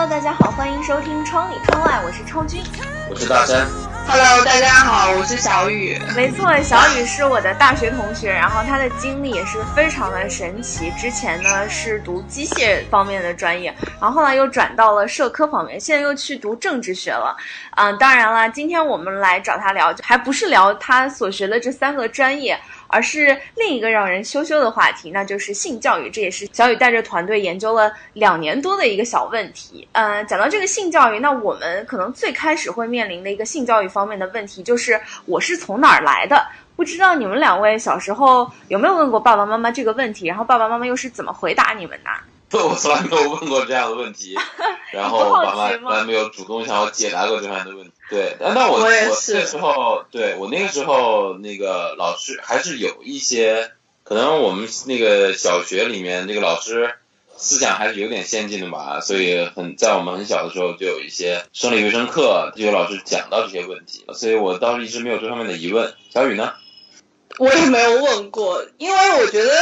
[0.00, 2.62] Hello，大家好，欢迎收听窗里窗外，我是超君，
[3.10, 3.66] 我是大山。
[4.08, 6.00] Hello，大家好，我是小雨。
[6.16, 10.90] 没错，小雨是我的大学同学，然后他的经历也是非常的神奇。
[10.92, 17.36] 之前呢是读机械方面的专业，然后后来又转到了社科方面，现在又去读政治学了。
[17.76, 22.58] 嗯，当然了，今天我们来找他聊，还不是聊他所学的这三个专业。
[22.90, 26.10] 而是另一个让人羞羞的话题，那就是性教育。
[26.10, 29.86] 这也是小雨带着团队研究了两年多的一个小问题。
[29.92, 36.44] 嗯，讲到这个性教育，那我们可能最开始会面临的一个性教育方面的问题，就是我是从哪儿来的？
[36.76, 40.26] 不知道你们两位小时候有没有问过爸爸妈妈这个问题？
[40.26, 42.10] 然后爸爸妈妈又是怎么回答你们的？
[42.50, 44.36] 不，我从来没有问过这样的问题，
[44.92, 47.92] 然后爸妈从来没有主动向我解答过这方面的问题。
[48.10, 53.70] 对，但我我那时候，对我那个时候那个老师还是有一些，
[54.02, 56.96] 可能我们那个小学里面那个老师
[57.36, 65.94] 思想还是有点先进的吧，所以很在我们很小的时候就有一些生理卫生课就有老师讲到这些问题，所以我倒是一直没有这方面的疑问。
[66.12, 66.54] 小雨呢？
[67.38, 69.52] 我也没有问过，因为我觉得。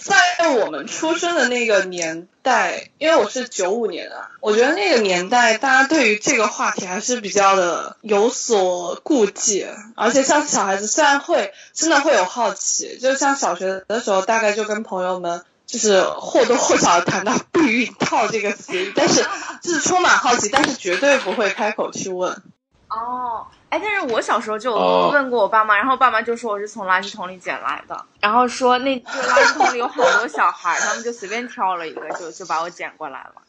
[0.00, 19.24] 在我们出生的那个年代，因为我是九五年的，我觉得那个年代大家对于这个话题还是比较的有所顾忌，而且像小孩子虽然会真的会有好奇，就像小学的时候，大概就跟朋友们就是或多或少谈到避孕套这个词，但是
[19.62, 22.42] 就是充满好奇，但是绝对不会开口去问。
[22.88, 23.46] 哦。
[23.70, 33.42] 哎，但是我小时候就问过我爸妈，然后爸妈就说我是从垃圾桶里捡来的，然后说那 就垃圾桶里有好多小孩，他们就随便挑了一个，就就把我捡过来了。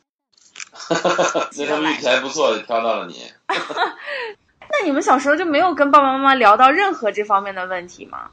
[0.72, 1.50] 哈哈哈！
[1.58, 3.34] 那他们运气还不错，就挑到了你。
[3.50, 8.30] 那你们小时候就没有跟爸爸妈妈聊到任何这方面的问题吗？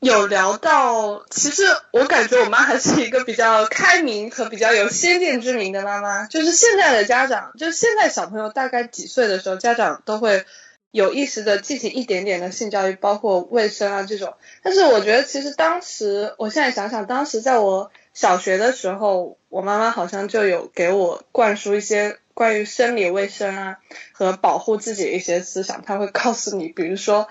[0.00, 6.26] 有聊到，其实我感觉我妈还是一个比较开明和比较有先见之明的妈妈。
[6.26, 10.44] 就是现在的家长，就是现在小朋友大概几岁的时候，家长都会。
[10.90, 14.34] 有意识的进行一点点的性教育，包括卫生啊这种。
[14.62, 23.78] 但是我觉得，其实当时，我现在想想，当时在我小学的时候，我妈妈好像就有给我灌输一些关于生理卫生啊
[24.12, 25.82] 和保护自己的一些思想。
[25.82, 27.28] 她会告诉你，比如说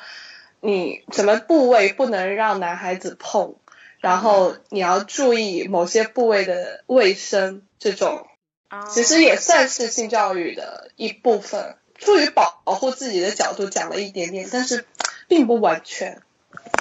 [0.61, 3.55] 你什么部位不能让男孩子碰，
[3.99, 8.25] 然后你要注意某些部位的卫生，这种
[8.89, 11.75] 其实也算是性教育的一部分。
[11.99, 14.85] 出于保保护自己的角度讲了一点点，但是
[15.27, 16.21] 并不完全。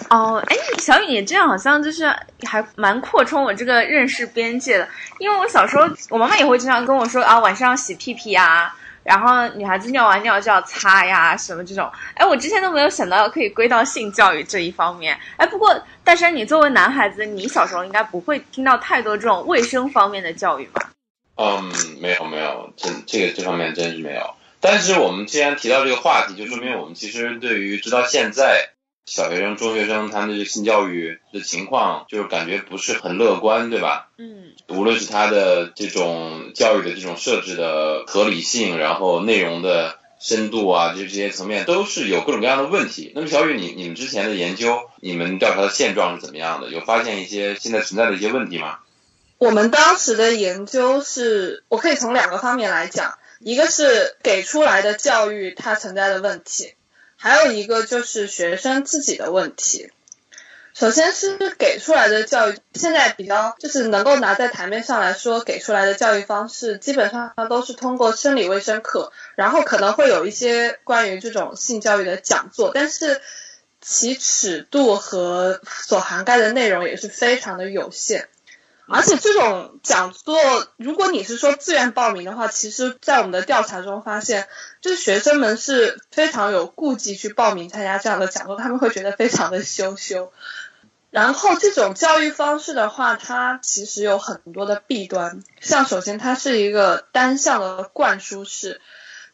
[0.08, 2.06] 哦，哎，小雨，你这样好像就是
[2.44, 4.88] 还蛮扩充我这个认识边界的。
[5.18, 11.90] 因为我小时候，我妈妈也会经常跟我说啊，晚上要洗屁屁呀，然后女孩子尿完尿就要擦呀，什么这种。
[12.14, 15.18] 哎，我之前都没有想到可以归到性教育这一方面。
[15.36, 20.90] 哎，不过大山，你作为男孩子，你小时候应该不会听到太多这种卫生方面的教育吧？
[21.36, 24.34] 嗯，没有没有，这这个这方面真是没有。
[24.60, 28.70] 但是我们既然提到这个话题，就说明我们其实对于直到现在
[29.06, 34.08] 小学生、中学生他们的性教育的情况，就是感觉不是很乐观，对吧？
[34.18, 34.52] 嗯。
[34.68, 43.12] 无论是他的这种教育的这种设置的合理性，然后内容的深度啊，就这些层面都是有各种各样的问题。
[43.14, 46.68] 那么小雨，你你们之前的研究，你们调查的现状是怎么样的？
[46.68, 48.80] 有发现一些现在存在的一些问题吗？
[49.38, 53.14] 我们当时的研究是，我可以从两个方面来讲。
[53.38, 56.74] 一个是给出来的教育它存在的问题，
[57.16, 59.90] 还有一个就是学生自己的问题。
[60.74, 73.20] 首先是给出来的教育，现在比较就是能够拿在台面上来说，给出来的教育方式基本上都是通过生理卫生课，然后可能会有一些关于这种性教育的讲座，但是
[73.80, 78.28] 其尺度和所涵盖的内容也是非常的有限。
[78.90, 80.36] 而且这种讲座，
[80.76, 84.48] 如果你是说自愿报名的话，其实，在我们的调查中发现，
[84.80, 90.32] 就是学生们是非常有顾忌去报名参加这样的讲座，他们会觉得非常的羞羞。
[91.10, 98.80] 然后这种教育方式的话，它其实有很多的弊端，像首先它是一个单向的灌输式。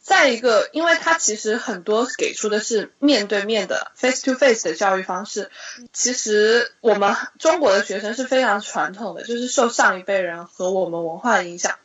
[0.05, 5.51] 再一个，因为它其实很多给出的是面对面的 face to face 的教育方式，
[5.95, 11.77] 其实我们中国的学生是非常传统的，就是受上一辈人和我们文化的影响，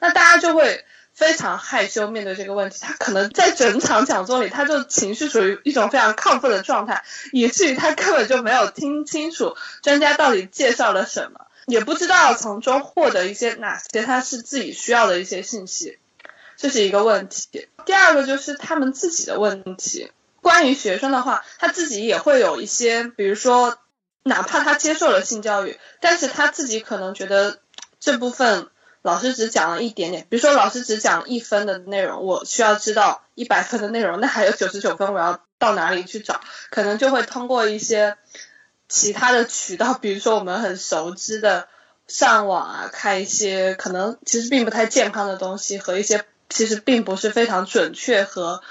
[0.00, 15.98] 那大家就会非常害羞面对这个问题，他可能在整场讲座里，他就情绪处于一种非常亢奋的状态，以至于他根本就没有听清楚专家到底介绍了什么，也不知道从中获得一些哪些他是自己需要的一些信息。
[16.56, 17.68] 这是一个问题。
[17.84, 20.10] 第二个就是他们自己的问题。
[20.40, 23.78] 关于学生的话，他自己也会有一些，比如说，
[24.22, 27.60] 哪怕他接受了性教育，但是他自己可能觉得
[27.98, 28.68] 这部分
[29.00, 36.42] 老师只讲了一点点，比如说老师只讲一分的内容，我需要知道一百分的内容，那还有九十九分我要到哪里去找？
[36.70, 38.18] 可能就会通过一些
[38.86, 41.68] 其他的渠道，比如说我们很熟知的
[42.06, 48.62] 上网啊，看一些可能其实并不太健康的东西和一些其实并不是非常准确和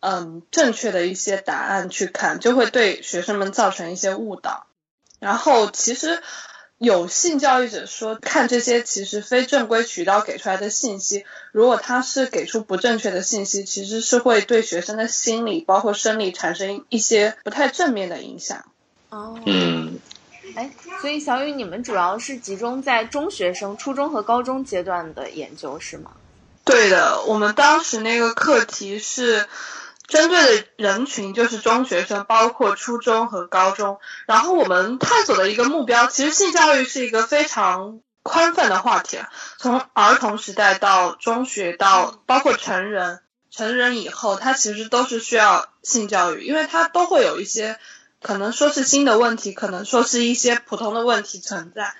[0.00, 4.66] 嗯正确的一些答案去看，就会对学生们造成一些误导。
[5.20, 6.22] 然后其实。
[6.78, 18.66] 有性教育者说，看这些其实非正规渠道给出来的信息，如果他是给出不正确的信息，其实是会对学生的心理包括生理产生一些不太正面的影响。
[19.08, 19.98] 哦，嗯，
[20.54, 20.70] 哎，
[21.00, 26.10] 所以小雨，你们主要是集中在中学生、初中和高中阶段的研究是吗？
[26.66, 29.46] 对的，我们当时那个课题是。
[30.08, 33.98] 针对的人群就是中学生，包括初中和高中。
[34.26, 39.18] 然后我们探索的一个目标，其实性教育是一个非常宽泛的话题，
[39.58, 43.18] 从儿童时代到中学到包括成人，
[43.50, 47.76] 成人以后，它其实都是需要性教育，因为它都会有一些
[48.22, 51.96] 可能说是新的问题，可能说是一些普通的问题存在。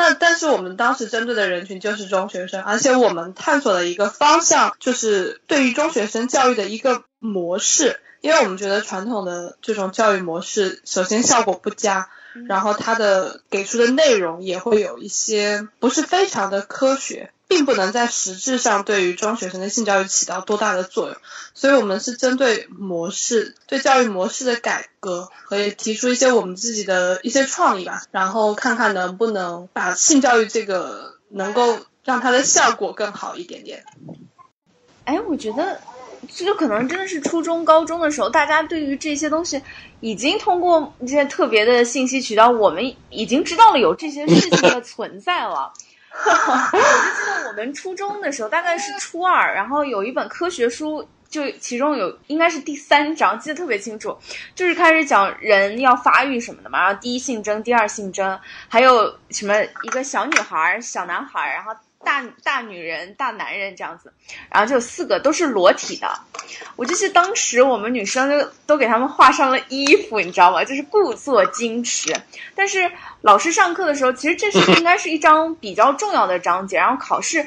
[0.00, 12.08] 那但是我们当时针对的人群就是中学生，而且我们探索的一个方向就是对于中学生教育的一个模式，因为我们觉得传统的这种教育模式，首先效果不佳，
[12.48, 17.30] 然后它的给出的内容也会有一些不是非常的科学。
[17.50, 21.16] 并不能在实质上对于中学生的性教育起到多大的作用，
[21.52, 33.84] 所以我们是针对模式、对教育模式的改革，可以提出一些我们自己的一些创意吧，然后看看能不能把性教育这个能够让它的效果更好一点点。
[35.02, 35.80] 哎，我觉得
[36.32, 39.60] 这就可能真的是初中、高中的时候，大家对于这些东西
[39.98, 45.72] 已经通过一些特别的信息渠道，我们已经知道了有这些事情的存在了。
[46.12, 54.16] 我就记得我们初中的时候，大概是初二，然后有一本科学书，就其中有应该是第三章，记得特别清楚，
[54.54, 61.74] 就是开始讲人要发育什么的嘛，然后第一性征、第二性征，还有什么一个小女孩、小男孩，然后。
[62.02, 64.12] 大大女人、大男人这样子，
[64.50, 66.08] 然后就四个都是裸体的。
[66.76, 70.64] 我就是当时我们女生就都给他们画上了衣服，你知道吗？
[70.64, 72.14] 就是故作矜持。
[72.54, 76.78] 但是老师上课的时候，其实这是应该是一章比较重要的章节。
[76.78, 77.46] 然后考试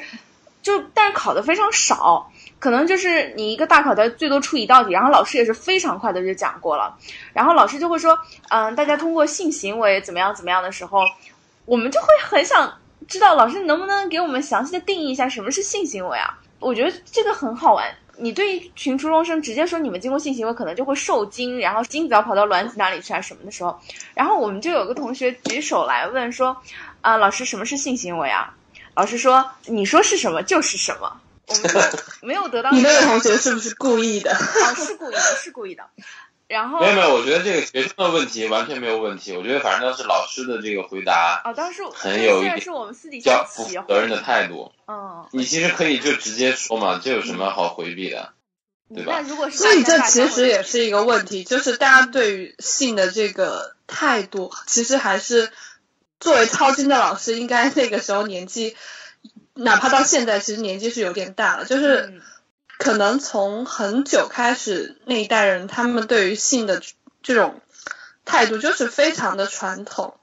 [0.62, 2.30] 就但是考的非常少，
[2.60, 4.92] 可能就是你一个大考的最多出一道题。
[4.92, 6.96] 然后老师也是非常快的就讲过了。
[7.32, 8.16] 然后老师就会说，
[8.50, 11.00] 嗯，大家通过性行为怎么样怎么样的时候，
[11.64, 12.78] 我们就会很想。
[13.08, 16.38] 知道老师能不能给我们详细的定义一下什么是性行为啊？
[16.58, 17.94] 我觉得这个很好玩。
[18.16, 23.76] 你对一群初中生直接说你们经过性行为可能就会受精，然后精子要跑到卵子哪里去啊什么的时候，
[24.14, 26.56] 然后我们就有个同学举手来问说，
[27.00, 28.54] 啊老师什么是性行为啊？
[28.94, 31.20] 老师说你说是什么就是什么。
[31.46, 31.92] 我们
[32.22, 32.70] 没有得到。
[32.72, 34.30] 你那个同学是不是故意的？
[34.30, 35.84] 啊是故意的，是故意的。
[36.46, 39.32] 然后没有没有，我觉得这个学生的问题完全没有问题。
[39.32, 44.70] 我觉得反正当时老师的这个回答啊，当时很有一点是我们私底下负责任的态度。
[44.86, 48.34] 嗯，你其实可以就直接说嘛，这有什么好回避的，
[48.94, 49.14] 对吧？
[49.20, 55.50] 那如果是所以这其实也是一个问题，就是大家对于性的这个态度，其实还是
[56.20, 58.76] 作为操心的老师，应该那个时候年纪，
[59.54, 62.20] 哪怕到现在，其实年纪是有点大了，就是。
[62.78, 66.82] 可能从很久开始，那一代人他们对于性的
[67.22, 67.60] 这种
[68.24, 70.14] 态度就是非常的传统。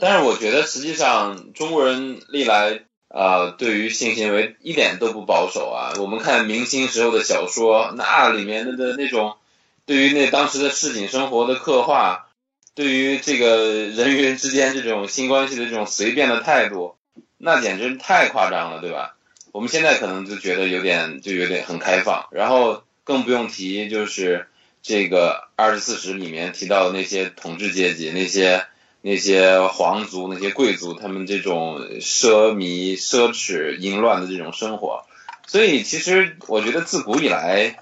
[0.00, 5.94] 但是我觉得实际上中国人历来呃对于性行为一点都不保守啊。
[5.98, 9.36] 我们看明清时候的小说，那里面的的那种
[9.84, 12.28] 对于那当时的市井生活的刻画，
[12.74, 16.96] 对于这个人与人之间这种性关系的这种随便的态度，
[17.36, 19.15] 那简直太夸张了，对吧？
[19.56, 24.48] 我们现在可能就觉得有点，就有点很开放，然后更不用提就是
[24.82, 28.66] 这个二十四史里面提到的那些统治阶级，那些
[29.00, 35.06] 那些皇族、那些贵族，他们这种奢靡、奢侈、淫乱的这种生活。
[35.46, 37.78] 所以其实我觉得自古以来，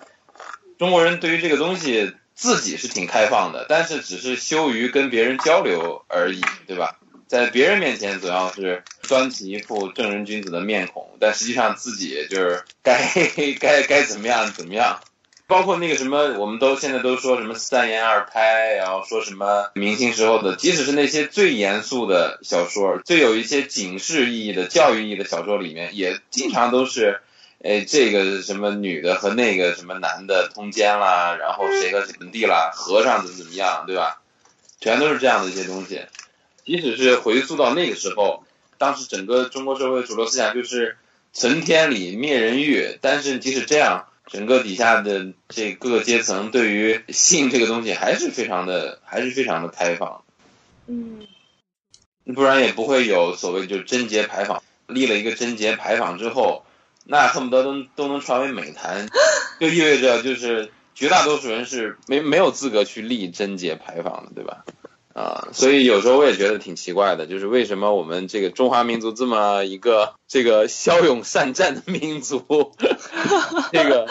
[0.78, 7.00] 中国人对于这个东西自己是挺开放的，但是只是羞于跟别人交流而已，对吧？
[7.34, 13.10] 在别人面前总要是端起一副正人君子的面孔，但实际上自己就是该
[13.58, 15.00] 该该怎么样怎么样。
[15.48, 27.20] 包括那个什么，我们都现在都说什么三言二拍，然后说什么明星时候的，即使是那些最严肃的小说，最有一些警示意义的教育意义的小说里面，也经常都是，
[27.64, 34.20] 哎，这个什么女的和那个什么男的通奸啦，然后谁和怎么地啦，和尚怎么怎么样，对吧？
[34.80, 36.00] 全都是这样的一些东西。
[36.64, 38.44] 即使是回溯到那个时候，
[38.78, 40.96] 当时整个中国社会主流思想就是
[41.32, 42.98] 存天理，灭人欲。
[43.00, 50.22] 但是即使这样，整个底下的这各个阶层对于性这个东西还是非常的，还是非常的开放。
[50.86, 51.26] 嗯，
[52.34, 56.64] 不然也不会有所谓就贞节牌坊，立了一个贞节牌坊之后，
[57.04, 59.08] 那恨不得都都能传为美谈，
[59.60, 64.64] 就意味着就是绝大多数人是没没有资格去立贞节牌坊的，对吧？
[65.14, 72.72] 啊，所以有时候我也觉得挺奇怪的，就是为什么我们这个中华民族这么一个这个骁勇善战的民族，
[73.72, 74.08] 这个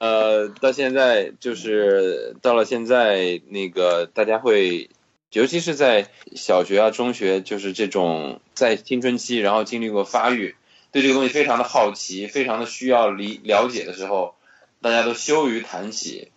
[0.00, 4.90] 呃到现在就是到了现在那个大家会，
[5.30, 10.56] 尤其是在小学啊、中学，就是这种在青春期，然后经历过发育，
[10.90, 14.34] 对这个东西非常的好奇，非常的需要理了解的时候，
[14.82, 16.32] 大家都羞于谈起，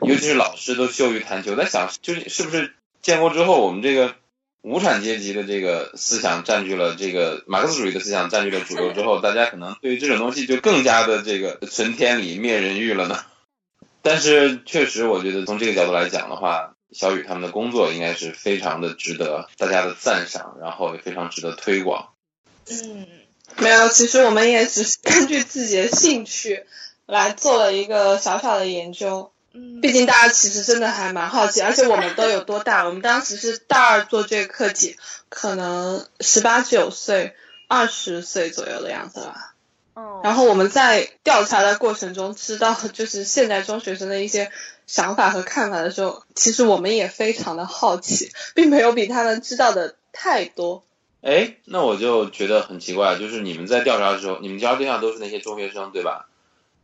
[0.00, 1.50] 尤其是老师都羞于谈起。
[1.50, 2.72] 我在想，就是是不是？
[3.02, 4.14] 建国之后，我们这个
[4.62, 13.18] 无产阶级的这个思想占据了这个马克思主义的思想占据了主流之后，大家可能对于这种东西就更加的这个存天理灭人欲了呢。
[14.02, 22.10] 但是确实，我觉得从这个角度来讲的话，小雨他们的工作应该是非常的值得大家的赞赏，然后也非常值得推广。
[22.70, 23.06] 嗯，
[23.56, 26.64] 没有，其实我们也只是根据自己的兴趣
[27.06, 29.32] 来做了一个小小的研究。
[29.82, 32.84] 毕竟大家其实真的还蛮好奇，而且我们都有多大？
[32.86, 34.96] 我们当时是大二做这个课题，
[35.28, 37.34] 可能十八九岁、
[37.66, 39.54] 二十岁左右的样子吧。
[39.94, 40.20] 哦。
[40.22, 44.50] 然后我们在调查的过程中，知道 就是现在中学生的一些
[44.86, 50.84] 想法和看法的时候，其实我们也非常的好奇， 并没有比他们知道的太多。
[51.20, 56.28] 哎，那我就觉得很奇怪，就是你们在调查的时候，你们调查对象都是那些中学生，对吧？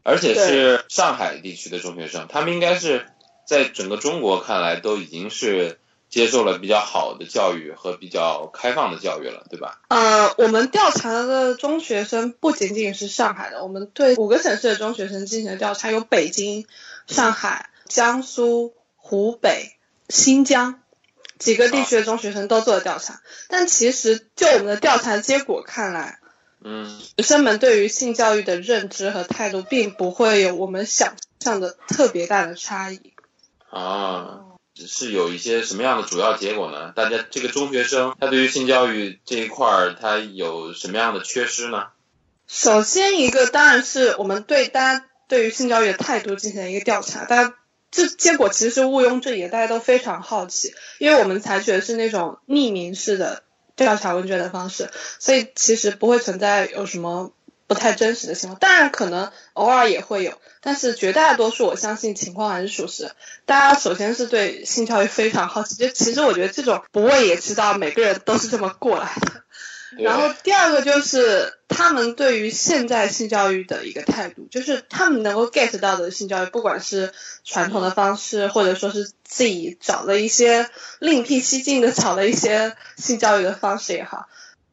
[0.04, 3.06] 而且是上海地区的中学生，他们应该是
[3.46, 5.80] 在整个中国看来都已经是
[6.10, 9.80] 接受了比较好的教育和比较开放的教育了，对吧？
[9.88, 16.66] 呃，我们调查的中学生不仅仅是上海的，我们对五个省市的中学生进行了调查，有北京、
[17.06, 19.72] 上海、江苏、湖北、
[20.10, 20.82] 新疆
[21.38, 26.18] 几个地区的中学生都做了调查，但其实就我们的调查结果看来。
[26.66, 33.12] 嗯，学生们对于性教育的认知和态度，并不会有我们想象的特别大的差异。
[33.68, 34.40] 啊，
[34.74, 36.92] 是有一些什么样的主要结果呢？
[36.96, 41.88] 大家这个中学生他对于性教育这一块儿，他有什么样的缺失呢？
[42.46, 47.54] 首先一个当然是我们对大家对于性教育的态度进行了一个调查，大家
[47.90, 53.43] 这结果其实是毋庸置疑，大家都非常好奇，因为我们采取的是那种匿名式的。
[53.76, 57.32] 调查问卷的方式，所以其实不会存在有什么
[57.66, 63.10] 不太真实的情况，当然可能偶尔也会有，但是绝大多数我相信情况还是属实。
[63.46, 69.43] 大家首先是对性教育非常好奇，就其实我觉得这种不问也知道，每个人都是这么过来的。
[69.98, 77.12] 然后第二个就是他们对于现在性教育的一个态度，就是他们能够 get 到的性教育，不管是
[77.44, 84.26] 传统的方式，或者说是自己找了一些另辟蹊径的找了一些性教育的方式也好，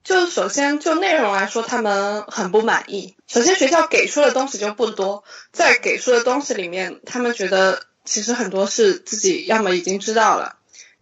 [0.03, 3.15] 就首先就内容来说，他们很不满意。
[3.27, 10.57] 首先学校给出的东西就不多，在给出的东西里面，他们觉得其实很多是自己要么已经知道了，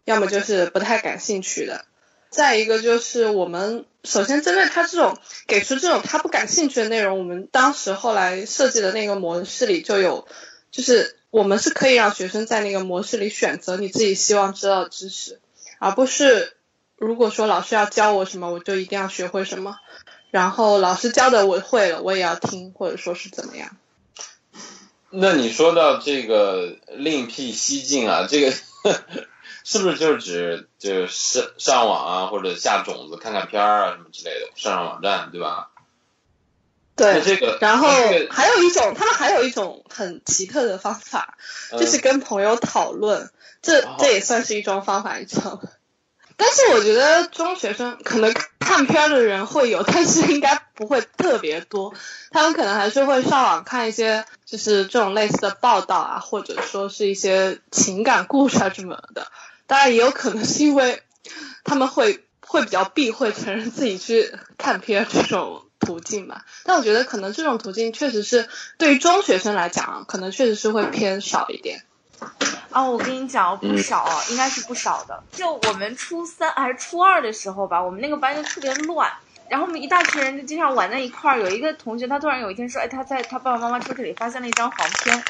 [0.05, 1.85] 要么就是不太感兴趣的。
[2.29, 5.17] 再一个就是我们首先针对他这种
[5.48, 10.27] 给出这种他不感兴趣的内容，我们当时后来设计的那个模式里就有，
[10.71, 15.39] 就是我们是可以让学生在那个模式里选择你自己希望知道的知识，
[15.79, 16.55] 而不是
[16.98, 19.77] 如果说老师要教我什么，我就一定要学会什么，
[20.29, 23.75] 然后老师教的我会了，我也要听，或者说是怎么样。
[25.09, 28.53] 那你说到这个另辟蹊径啊，这个。
[29.71, 35.69] 是不是就是指就是上上网啊，或者下种子看看片儿啊什么之类的，上上网站对吧？
[36.95, 37.88] 对，这个，然后
[38.31, 41.38] 还有一种，他们还有一种很奇特的方法，
[41.69, 43.29] 就是跟朋友讨论，
[43.61, 45.61] 这这也算是一种方法，你知道吗？
[46.35, 51.93] 但是我觉得中学生可能看片的人会有， 但是应该不会特别多，
[52.31, 59.27] 他们可能还是会上网看一些就是这种类似的报道啊，或者说是一些情感故事啊什么的。
[59.69, 61.03] 当然也有可能是因为
[61.63, 68.49] 他们会会比较避讳承认自己去看片这种途径嘛，但我觉得可能这种途径确实是
[68.79, 71.83] 对于中学生来讲，可能确实是会偏少一点。
[72.71, 75.23] 啊，我跟你讲，不少，应该是不少的。
[75.31, 79.11] 就我们初三还是初二的时候吧，我们那个班就特别乱，
[79.49, 81.39] 然后我们一大群人就经常玩在一块儿。
[81.39, 85.23] 有一个同学，他突然有一天说，哎，他在他爸爸妈妈抽屉里发现了一张黄片，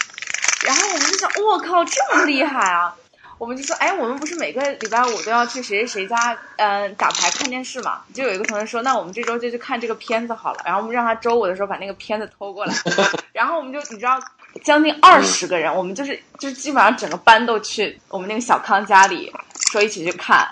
[0.65, 2.95] 然后我们就想，我靠，这么厉害啊！
[3.39, 8.01] 我们就说，哎，我们不是每个礼拜五都要去谁谁谁家，嗯，打牌看电视嘛？
[8.13, 10.59] 就有一个同学说，那我们这周就去看这个片子好了。
[10.65, 12.75] 然后我们让他周五的时候把那个片子偷过来，
[13.31, 14.19] 然后我们就你知道，
[14.63, 19.33] 将近二十个人，我们就是就是基本上整个班都去我们那个小康家里，
[19.71, 20.47] 说一起去看。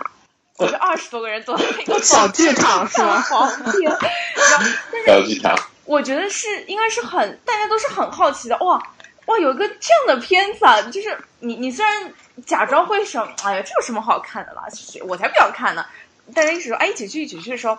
[0.57, 3.21] 我就二十多个人坐在那个小剧场是吗？
[3.21, 3.91] 皇天，
[5.05, 5.53] 小剧场。
[5.85, 8.81] 我觉得是应该是很大家都是很好奇的哇
[9.27, 12.13] 哇有一个这样的片子啊，就是你你虽然
[12.45, 14.63] 假装会说哎呀这有什么好看的啦，
[15.07, 15.85] 我才不要看呢。
[16.33, 17.77] 大家一起说哎一起去一起去的时候，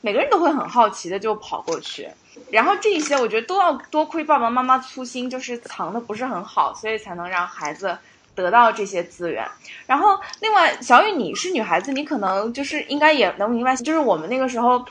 [0.00, 2.08] 每个人都会很好奇的就跑过去。
[2.50, 7.98] 然后这一些我觉得都要多亏爸爸妈妈粗心，就是藏的不是很好，所以才能让孩子。
[8.32, 9.46] 得到这些资源，
[9.86, 14.82] 然后另外小雨你是女孩子，你可能就是应该也能明白，就是我们那个时候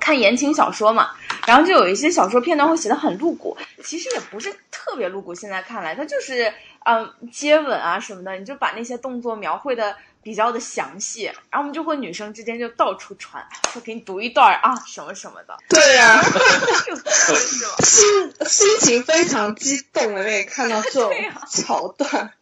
[0.00, 1.10] 看言情小说嘛，
[1.46, 6.52] 然后就有一些小说片段会写的很露骨，其实也不是特别露骨，现在看来它就是
[6.84, 16.20] 嗯接吻啊什么的，你就把那些动作描绘的比较的详细，然后我们就会女生之间就到处传，说给你读一段啊什么什么的，对呀，
[17.84, 21.12] 心心情非常激动的那看到这种
[21.50, 22.32] 桥段。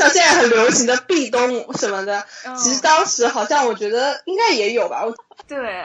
[0.00, 2.24] 像现在很流行的壁咚什么的，
[2.56, 5.04] 其实当时好像我觉得应该也有吧。
[5.46, 5.84] 对，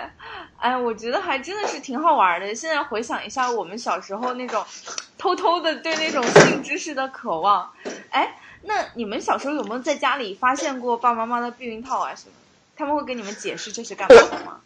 [0.58, 2.56] 哎，我觉得还真的是挺好玩的。
[2.56, 4.64] 现在回想一下我们小时候那种
[5.18, 7.70] 偷偷的对那种性知识的渴望，
[8.10, 12.34] 哎，那你们小时候有没有在家里发现过爸爸妈妈的避孕套啊什么？
[12.78, 14.62] 他们会给你们解释这是干嘛的吗？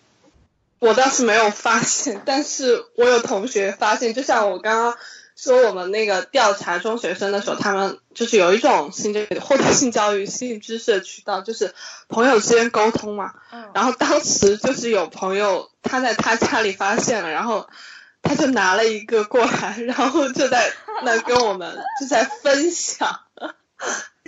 [0.77, 4.95] 我倒是没有发现，但是我有同学发现，就像我刚刚。
[5.41, 11.73] 说我们那个调查中学生的时候，他们就是有一种性教育获得性教育、性知识的渠道，就是
[12.09, 13.33] 朋友之间沟通嘛。
[13.51, 13.69] 嗯。
[13.73, 17.69] 然后当时就是有朋友他在他家里发现了，然后
[18.21, 23.21] 他就拿了一个过来，然后就在那跟我们就在分享。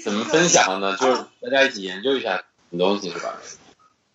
[0.02, 0.96] 怎么分享呢？
[0.96, 2.46] 就是大家一起研究一下
[2.78, 3.38] 东西是吧？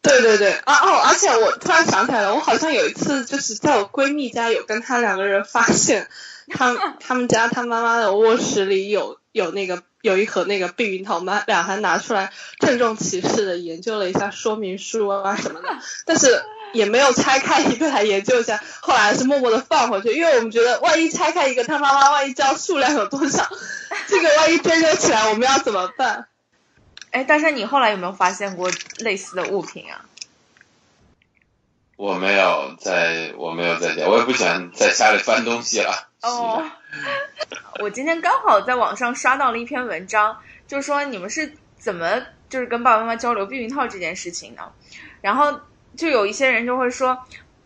[0.06, 1.02] 对对对 啊哦！
[1.06, 6.08] 而且我突然想起来了，我好像有一次就是在我闺蜜家有跟她两个人发现。
[6.48, 15.68] 她她们家她妈妈的卧室里有有那个有一盒那个避孕套，我们俩还拿出来郑重其事的研究了一下说明书啊什么的，
[16.06, 16.40] 但是
[16.72, 23.48] 也没有拆开一个来研究一下，后来是默默的放回去，因为我们觉得万一拆开一个，她妈妈万一知道数量有多少，
[24.06, 26.28] 这个万一追究起来，我们要怎么办？
[27.16, 30.04] 哎，大山，你后来有没有发现过类似的物品啊？
[31.96, 36.10] 我没有在，我没有在家，我也不喜欢在家里翻东西了。
[36.20, 36.62] 哦，
[37.80, 40.36] 我今天刚好在网上刷到了一篇文章，
[40.68, 44.70] 就是说你们是怎么就是跟爸爸妈妈交流避孕套这件事情的。
[45.22, 45.58] 然后
[45.96, 47.14] 就有一些人就会说，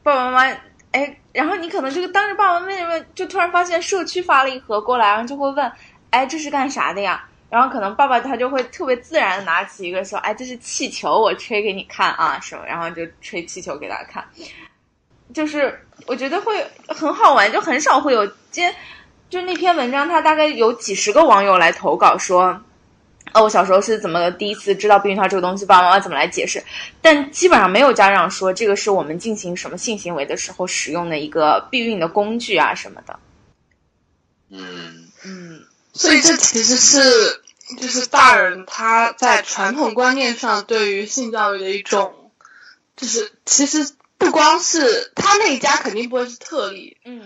[0.05, 0.57] 爸爸妈妈，
[0.93, 5.73] 哎，然后你可能就当着爸爸妈妈就突然发现社区发了一盒过来，然后就会问，
[6.11, 7.27] 哎，这是干啥的呀？
[7.51, 14.25] 然后可能爸爸他就会特别自然的拿起一个说，哎，这是气球，我吹给你看啊什么，然后就吹气球给他看。
[15.35, 18.75] 就是我觉得会很好玩，就很少会有接，
[19.29, 22.61] 就那篇文章，他大概有几十个网友来投稿说，
[23.33, 26.63] 哦，我小时候是怎么第一次知道避孕套这个东西，爸爸妈妈怎么来解释，
[27.01, 33.19] 但基本上没有家长说这个是我们进行什么性行为的时候使用的一个避孕的工具啊什么的。
[34.51, 35.61] 嗯嗯，
[35.93, 37.40] 所以这其实是
[37.79, 42.31] 就是大人他在传统观念上对于性教育的一种，
[42.97, 43.91] 就是其实。
[44.21, 47.23] 不光是他那一家肯定不会是特例，嗯，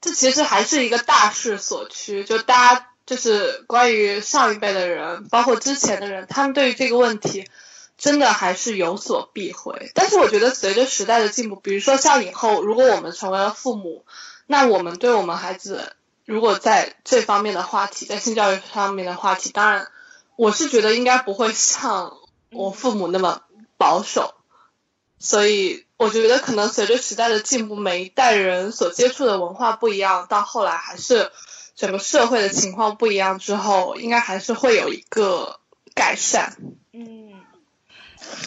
[0.00, 2.24] 这其实还是一个大势所趋。
[2.24, 7.50] 就大家就是关于上一辈的人，包括之前的人，他们对于这个问题
[7.98, 9.90] 真的还是有所避讳。
[9.92, 14.06] 但是我觉得随着时代的进步，比如说像以后如果我们成为了父母，
[14.46, 15.94] 那我们对我们孩子
[16.32, 19.88] 如果在这方面的话题，在性教育上面的话题，当然
[20.36, 22.16] 我是觉得应该不会像
[22.50, 23.42] 我父母那么
[23.76, 24.34] 保守，
[25.18, 25.84] 所以。
[25.98, 31.30] 我觉得可能随着时代的进步，每一代人所接触的文化不一样，到后来还是
[31.76, 35.60] 整个社会的情况不一样之后，应该还是会有一个
[35.94, 36.56] 改善。
[36.92, 37.34] 嗯，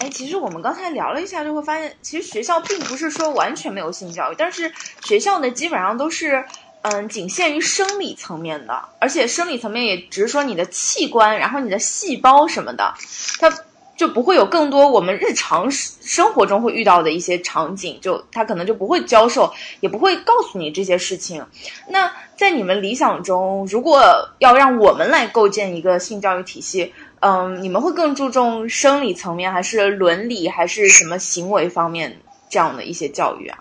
[0.01, 4.73] 哎，其实我们刚才聊了一下，就会发现，其实学校并不是说完全没有性教育，但是
[5.05, 6.45] 学校呢，基本上都是
[6.87, 12.93] 嗯，仅限于生理层面的，而且生理层面也只是说你的器官，然后你的细胞什么的，
[13.39, 13.51] 它。
[13.97, 21.45] 就不会有更多我们日常生活中会遇到的一些场景，就他可能就不会教授，也不会告诉你这些事情。
[21.87, 24.01] 那在你们理想中，如果
[24.39, 32.19] 要让我们来构建一个性教育体系，嗯，你们会更注重生理层面，还是伦理，还是什么行为方面
[32.49, 33.59] 这样的一些教育啊？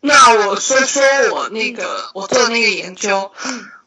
[0.00, 3.32] 那我说说我那个我做的那个研究，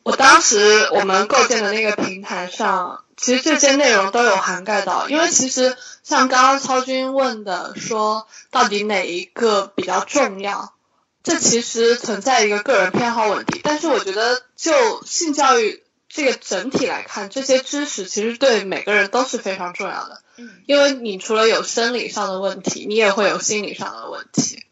[0.03, 3.03] 我当时我们构建的那个平台上。
[3.17, 5.07] 其实这些内容都有涵盖到。
[5.07, 10.73] 因为其实像刚刚超军问的，说到底哪一个比较重要，
[11.21, 13.61] 这其实存在一个个人偏好问题。
[13.63, 20.23] 但是我觉得就性教育这个整体来看，这些知识其实对每个人都是非常重要的。
[20.65, 24.65] 因为你除了有生理上的问题，你也会有心理上的问题。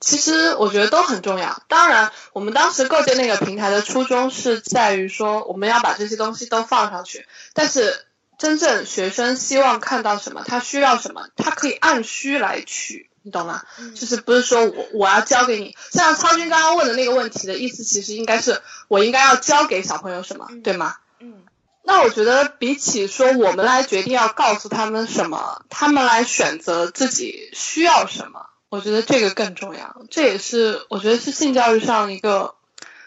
[0.00, 1.62] 其实我觉得都很重要。
[1.68, 7.26] 当然，我们当时构建那个平台的初衷是在于说，我们要把这些东西都放上去。
[7.52, 8.04] 但是，
[8.38, 13.62] 真正学生希望看到什么，他需要什么，他可以按需来取，你懂吗？
[13.96, 20.94] 就是不是说我我要教给你，像超军刚刚问的那个问题的意思，其实应该是我应该要教给小朋友什么，对吗？
[21.18, 21.42] 嗯。
[21.82, 28.46] 那我觉得，比起说我们来决定要告诉他们什么，他们来选择自己需要什么。
[28.70, 32.54] 我觉得这个更重要，这也是我觉得是性教育上一个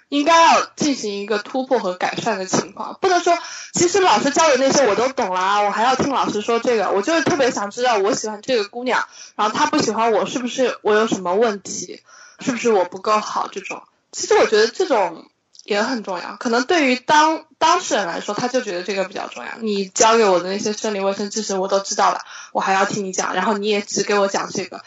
[0.10, 2.98] 应该要进行一个突破和改善的情况。
[3.00, 3.38] 不能说，
[3.74, 6.90] 其实老师教的那些我都懂啦，我还要听老师说这个。
[6.92, 12.02] 我就是特别想知道，我喜欢这个姑娘，然后她不喜欢我，是不是我有什么问题？
[12.40, 13.48] 是不是我不够好？
[13.52, 15.30] 这种，其实我觉得这种
[15.64, 16.38] 也很重要。
[16.38, 19.52] 可能对于当当事人来说，他就觉得这个比较重要。
[19.60, 22.22] 你教给我的那些生理卫生知识我都知道了，
[22.52, 24.82] 我还要听你讲，然后你也只给我讲这个。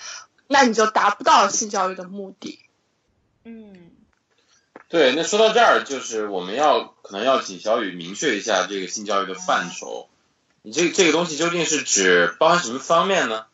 [0.47, 2.59] 那你就达不到性教育的目的。
[3.45, 3.91] 嗯，
[4.89, 10.09] 对，那说到这儿，就是我们要可能要请小雨明确一下这个性教育的范畴。
[10.63, 13.47] 你这这个东西究竟是指包含什么方面呢？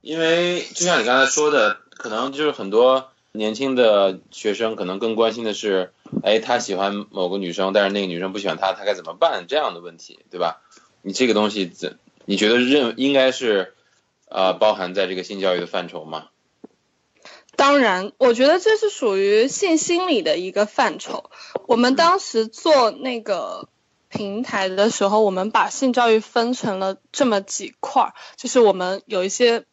[0.00, 9.46] 因为就像你刚才说的，可能就是很多年轻的学生可能更关心的是，哎，他喜欢某个女生，但是那个女生不喜欢他，他该怎么办？
[9.48, 10.60] 这样的问题，对吧？
[11.02, 11.98] 你这个东西怎？
[12.24, 13.74] 你觉得认应该是
[14.28, 16.28] 呃包含在这个性教育的范畴吗？
[17.54, 21.30] 当然，我觉得这是属于性心理的一个范畴。
[21.66, 23.68] 我们当时做那个
[24.08, 29.64] 平台的时候，我们把性教育分成了这么几块儿，就是我们有一些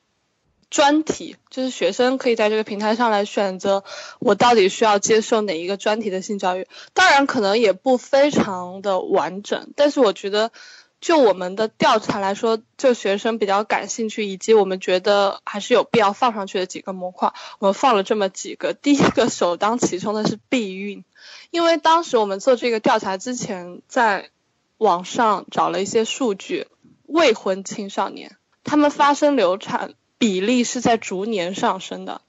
[0.70, 3.84] 专题，就是学生可以在这个平台上来选择，
[4.20, 6.68] 我到底需要接受哪一个专题的性教育。
[6.94, 10.52] 当然，可能也不非常的完整，但是我觉得。
[11.02, 18.74] 就我们的调查来说，就学生比较感兴趣，以及我们觉得还是有必要放上去的几个模块，我们放了这么几个。
[18.74, 21.06] 第一个首当其冲的是避孕，
[21.52, 24.30] 因为当时我们做这个调查之前，在
[24.78, 26.68] 网上找了一些数据，
[27.06, 28.36] 未婚青少年
[28.66, 32.22] 他们发生流产比例是在逐年上升的，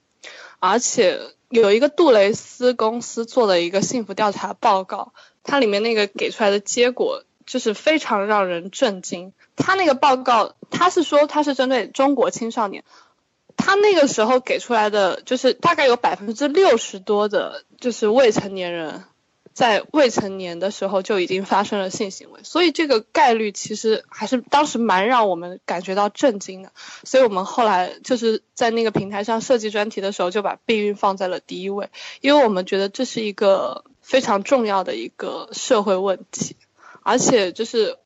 [0.59, 7.25] 而且有一个杜蕾斯公司做的一个幸福调查报告，它里面那个给出来的结果。
[7.51, 9.33] 就是非常让人震惊。
[9.57, 12.85] 他那个报告，他是说他是针对中国青少年，
[13.57, 19.03] 他那个时候给出来的就是大概有百分之六十多的，就是未成年人
[19.53, 26.71] 在未成年的时候就已经发生了性行为，所以这个概率其实还是当时蛮让我们感觉到震惊的。
[27.03, 31.89] 所以我们后来就是在那个平台上设计专题的时候，就把避孕放在了第一位，
[32.21, 36.55] 因为我们觉得这是一个非常重要的一个社会问题。
[37.03, 37.97] 而且就是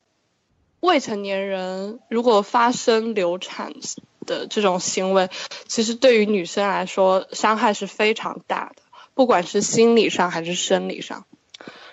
[0.80, 3.72] 未成年人如果发生流产
[4.24, 5.30] 的这种行为，
[5.66, 8.82] 其实对于女生来说伤害是非常大的，
[9.14, 11.24] 不管是心理上还是生理上。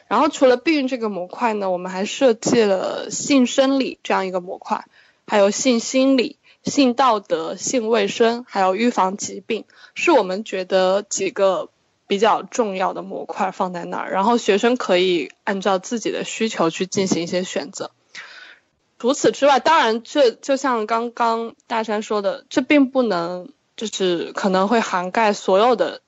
[0.08, 4.86] 然后除了避孕这个模块呢，我们还设计了性生理这样一个模块，
[5.28, 11.70] 还有性心理、性道德、性卫生，还有预防疾病，是我们觉得几个。
[12.08, 17.92] 比较重要的模块放在那儿，然后学生可以按照自己的需求去进行一些选择。
[19.00, 26.02] 除此之外，当然这就像刚刚大山说的，这并不能就是可能会涵盖所有的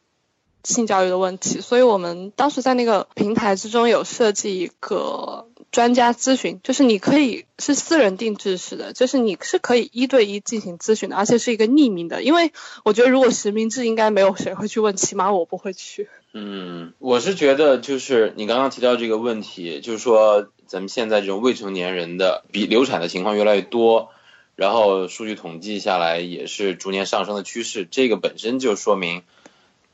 [0.64, 5.48] 性教育的问题，所以我们当时在那个平台之中有设计一个。
[5.76, 12.24] 专家咨询就是你可以是私人定制式的，就是你是可以一对一进行咨询的，而且是一个匿名的。
[12.24, 12.54] 因为
[12.86, 16.08] 我觉得如果实名制，应该没有谁会去问，起码我不会去。
[16.32, 24.12] 嗯，我是觉得就是你刚刚提到这个问题，就是说咱们现在这种未成年人的比流产的情况越来越多，
[24.56, 29.24] 然后数据统计下来也是逐年上升的趋势，这个本身就说明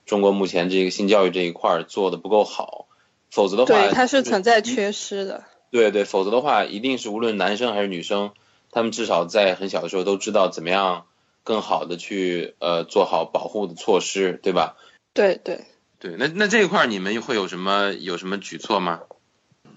[0.06, 2.86] 中国目前这个性教育这一块做的不够好，
[3.32, 5.44] 否则的话，对它是存在缺失的。
[5.72, 8.32] 对对，否则的话，一定是无论男生还是女生，
[8.72, 11.06] 他们至少在很小的时候都知道怎么样
[11.44, 14.76] 更好的去呃做好保护的措施，对吧？
[15.14, 15.66] 对对
[15.98, 19.02] 对，那那这一块你们会有什么有什么举措吗？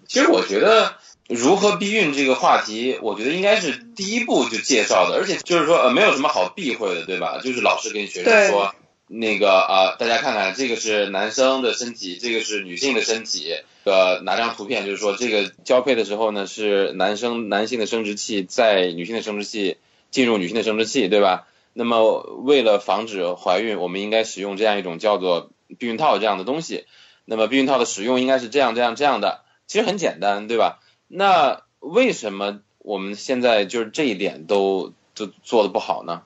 [0.06, 0.96] 其实我觉得
[1.28, 7.40] 如何避孕这个话题，我觉得应该是第一步就介绍的，而且就是说呃没有什么好避讳的，对吧？
[7.42, 8.74] 就是老师跟学生说，
[9.06, 13.56] 那个呃，大家看看，这个是男生的身体，这个是女性的身体。
[13.84, 19.76] 呃，拿张图片，就是说这个交配的时候呢，是男生男性的生殖器在女性的生殖器
[20.10, 21.46] 进入女性的生殖器，对吧？
[21.74, 26.86] 那么为了防止怀孕，我们应该使用这样一种叫做避孕套这样的东西。
[27.26, 30.80] 那么避孕套的使用应该是这样这样这样的，其实很简单，对吧？
[31.08, 36.22] 那为什么我们现在就是这一点都都做的不好呢？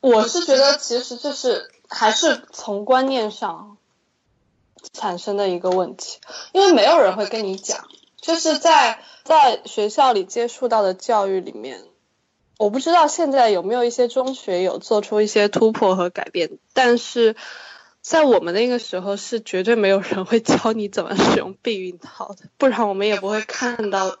[0.00, 3.76] 我是觉得其实这是还是从观念上。
[4.92, 6.20] 产生的一个问题，
[6.52, 7.88] 因为没有人会跟你讲，
[8.20, 11.82] 就是在在学校里接触到的教育里面，
[12.58, 17.34] 我不知道现在有没有一些中学有做出一些突破和改变，但是
[18.00, 24.16] 在我们那个时候是绝对没有人会教你怎么使用避孕套的，不然我们也不会看到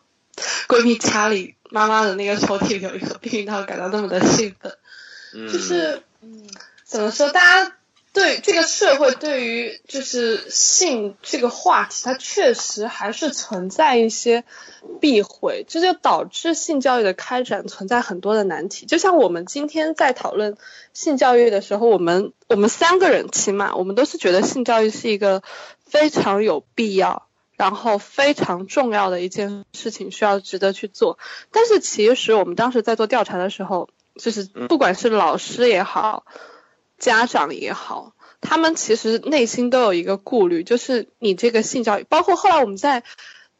[0.66, 4.76] 闺蜜家里妈妈的那个抽屉有一个避孕套感到那么的兴奋，
[5.32, 6.02] 就是
[6.88, 7.72] 怎么说大家。
[8.10, 14.44] 对这个社会，对于就是性这个话题，它确实还是存在一些
[14.98, 18.86] 避讳，这就导致性教育的开展存在很多的难题。
[18.86, 20.56] 就像我们今天在讨论
[20.94, 25.42] 性教育的时候，我们我们三个人起码我们都是觉得性教育是一个
[25.84, 31.18] 非常有必要，然后非常重要的一件事情，需要值得去做。
[31.52, 36.24] 但是其实我们当时在做调查的时候，就是不管是老师也好。
[36.98, 43.02] 家长也好，他们其实内心都有一个顾虑，就是你这个性教育，包括后来我们在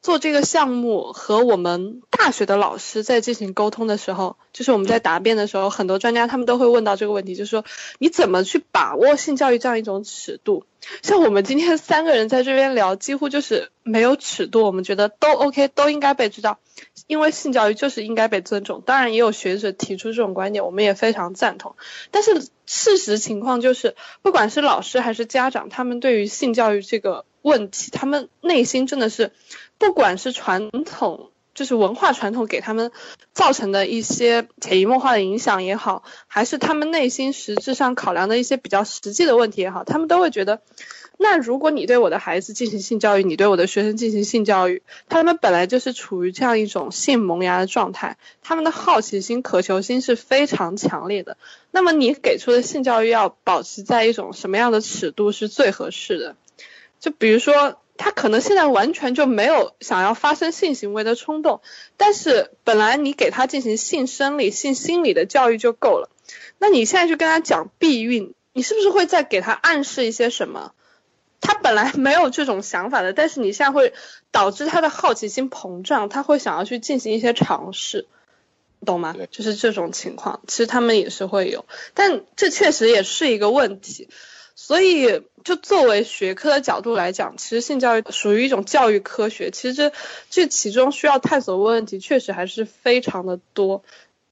[0.00, 7.64] 做这个项目和我们大学的老师在进行沟通的时候，就是我们在答辩的时候，很多专家他们都会问到这个问题，就是说
[7.98, 10.64] 你怎么去把握性教育这样一种尺度？
[11.02, 16.58] 像我们今天三个人在这边聊，几乎就是没有尺度，我们觉得都 OK，都应该被知道。
[17.08, 21.74] 因为性教育就是应该被尊重，当然也有学者提出这种观点，我们也非常赞同。
[22.12, 29.32] 但是事实情况就是，不管是老师还是家长，他们对于性教育这个问题，他们内心真的是，
[29.78, 32.90] 不管是传统，就是文化传统给他们
[33.32, 40.60] 造成的一些潜移默化的影响也好，还是他们内心实质上考量的一些比较实际的问题也好，他们都会觉得。
[41.20, 51.36] 那如果你对我的孩子进行性教育，你对我的学生进行性教育，他们本来就是处于这样一种性萌芽的状态，他们的好奇心、渴求心是非常强烈的。
[51.72, 56.36] 那么你给出的性教育要保持在一种什么样的尺度是最合适的？
[57.00, 61.60] 就比如说，他可能现在完全就没有想要发生性行为的冲动，
[61.98, 66.08] 但是本来你给他进行性生理、性心理的教育就够了。
[66.58, 70.72] 那你现在去跟他讲避孕，你是不是会再给他暗示一些什么？
[71.40, 73.92] 他本来没有这种想法的，但是你现在会
[74.30, 78.06] 导致他的好奇心膨胀，他会想要去进行一些尝试，
[78.84, 79.14] 懂吗？
[79.30, 84.08] 就是这种情况，其实他们也是会有，但这确实也是一个问题。
[84.60, 89.92] 所以，就作为学科的角度来讲，其实性教育属于一种教育科学，其实
[90.30, 93.84] 这其中需要探索的问题，确实还是非常的多。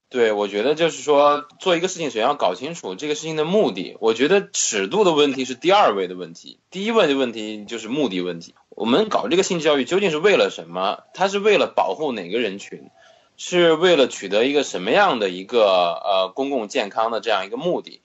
[0.09, 3.95] 对，我觉得就是说，做一个事情首先要搞清楚这个事情的目的。
[4.01, 8.53] 我觉得尺度的问题是第二位的问题，第一位的问题就是目的问题。
[8.67, 11.05] 我们搞这个性教育究竟是为了什么？
[11.13, 12.89] 它是为了保护哪个人群？
[13.37, 18.01] 是为了取得一个什么样的一个呃公共健康的这样一个目的？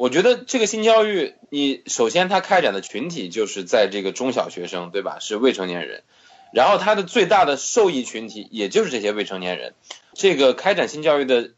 [0.00, 5.18] 我觉得这个性教育，你首先它开展的群体就是在这个中小学生，对吧？
[5.20, 6.04] 是未成年人。
[6.54, 9.74] 然后它的最大的受益群体也就是这些未成年人。
[10.14, 11.50] 这个开展性教育的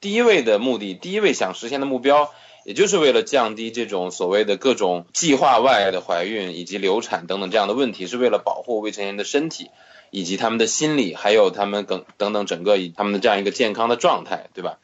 [0.00, 2.32] 第一位的目的，第一位想实现的目标，
[2.64, 9.70] 也就是为了降低这种所谓的各种计划外的怀孕以及流产等等这样的问题，是为了保护未成年人的身体
[10.10, 14.80] 以及他们的心理，还有他们等等等整个以他们的这样一个健康的状态，对吧？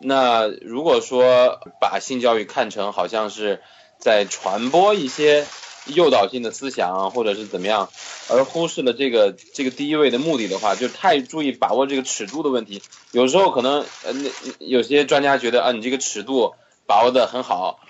[0.00, 3.60] 那如果说把性教育看成好像是
[3.98, 5.46] 在传播一些。
[5.94, 7.88] 诱导性的思想，或者是怎么样，
[8.28, 12.82] 而忽视了这个这个第一位的目的的话，就太注意把握这个尺度的问题。
[13.10, 16.52] 有时候可能呃，那有些专家觉得啊，你这个尺度
[16.86, 17.80] 把握的很好，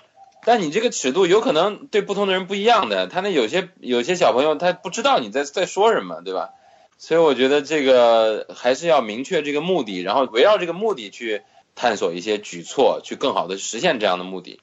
[0.45, 3.07] 但你这个尺度有可能对不同的人不一样的。
[3.07, 6.51] 他那有些有些小朋友他不知道你在在说什么，对吧？
[6.97, 11.41] 所以我觉得这个还是要明确这个目的，然后围绕这个目的去
[11.75, 14.59] 探索一些举措，去更好的实现这样的目的。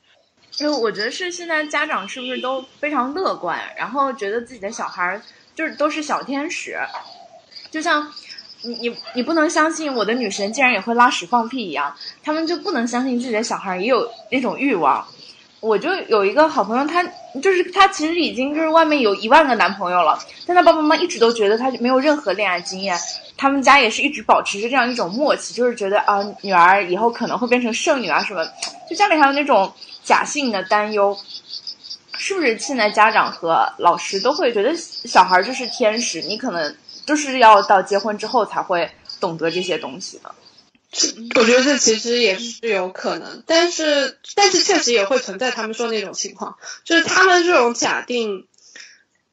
[0.50, 5.20] 就我觉得是现在家长是不是都非常乐观，然后觉得自己的小孩儿
[5.54, 6.78] 就是都是小天使，
[7.70, 8.10] 就像
[8.62, 15.06] 你你你不能相信我的女神竟然也会拉屎放屁一样，他们就不能相信自己的小孩也有那种欲望。
[15.60, 17.02] 我就有一个好朋友，他
[17.40, 22.98] 就是她其实已经就是外面有一万个男朋友了，但她爸爸妈妈一直都觉得她没有任何恋爱经验，
[23.36, 28.44] 他们家也是一直保持着这样一种默契，就是觉得啊女儿以后可能会变成剩女啊什么，
[28.88, 29.72] 就家里还有那种。
[30.06, 31.18] 假性的担忧。
[32.16, 36.22] 是不是现在家长和老师都会觉得小孩就是天使？
[36.22, 40.32] 你可能就是要到结婚之后才会懂得这些东西的。
[41.34, 48.46] 我觉得这其实也是有可能，但是但是确实也会存在他们说那种情况，就是他们这种假定，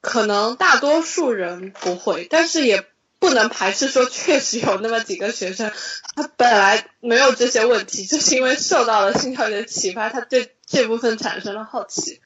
[0.01, 2.85] 可能大多数人不会，但是也
[3.19, 5.71] 不能排斥说确实有那么几个学生，
[6.15, 12.19] 他本来没有这些问题，就是因为受到了性教育的启发，他对这部分产生了好奇。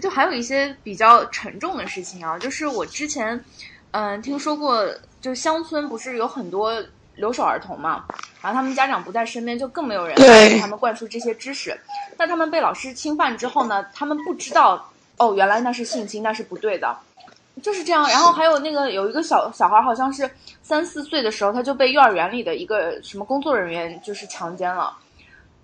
[0.00, 3.44] 就还有一些比较沉重的事情啊，就是我之前，
[3.90, 6.84] 嗯，听说过，就乡村不是有很多
[7.20, 8.04] 留守儿童嘛，
[8.42, 11.78] 然后他们家长不在身边，就更没有人给他们灌输这些知识。
[12.18, 16.96] 那他们被老师侵犯之后呢，他们不知道，哦，原来那是性侵，那是不对的，
[17.62, 18.08] 就是这样。
[18.08, 20.28] 然后还有那个有一个小小孩，好像是
[20.62, 24.96] 三四岁的时候，他就被幼儿园里的一个什么工作人员就是强奸了。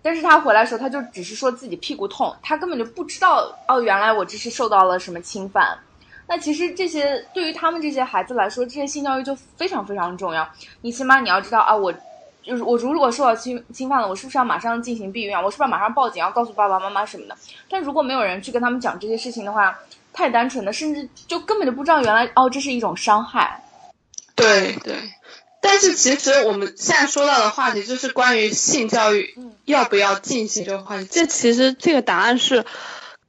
[0.02, 5.76] 但是他回来的时候，他就只是说自己屁股痛，他根本就不知道哦，原来我这是受到了什么侵犯。
[6.28, 10.48] 那其实这些对于他们这些孩子来说，这些性教育就非常非常重要。
[10.80, 11.92] 你起码你要知道啊，我
[12.42, 15.40] 就是我如果受到侵侵犯了，我是不是要马上进行避孕啊？
[15.40, 17.36] 我是不是要马上报警，要告诉爸爸妈妈什么的？
[17.68, 19.78] 但如果没有人去跟他们讲这些事情的话，
[20.12, 23.62] 太单纯的，甚至就根本就不知道原来哦，这是一种伤害。
[24.34, 24.94] 对对。
[25.60, 29.34] 但是其实我们现在说到的话题就是关于性教育
[29.64, 31.06] 要不要进行这个话题。
[31.06, 32.64] 这其实这个答案是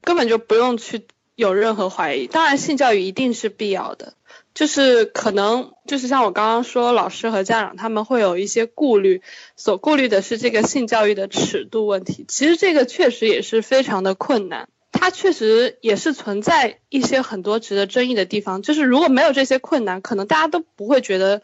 [0.02, 1.08] 根本就不用去
[1.38, 2.26] 有任何怀疑。
[2.26, 4.14] 当然，性教育一定是必要的，
[4.54, 9.22] 就是可能就是像我刚刚说，老师和家长他们会有一些顾虑，
[9.54, 12.24] 所顾虑的是这个性教育的尺度问题。
[12.26, 18.60] 其实这个确实也是非常的困难，它确实也是存在一些很多值得争议的地方。
[18.60, 21.42] 就是如果没有这些困难，可能大家都不会觉得。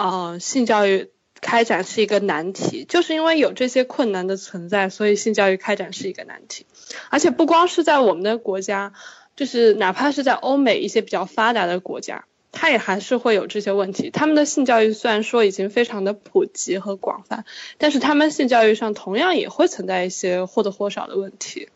[0.00, 6.66] 啊，性教育开展是一个难题，就是因为有这些困难的存在，所以性教育开展是一个难题。
[7.10, 8.92] 而且不光是在我们的国家，
[9.36, 14.10] 就是哪怕是在欧美一些比较发达的国家，它也还是会有这些问题。
[14.10, 17.44] 他们的性教育虽然说已经非常的普及和广泛，
[17.78, 21.68] 但是他们性教育上同样也会存在一些或多或少的问题。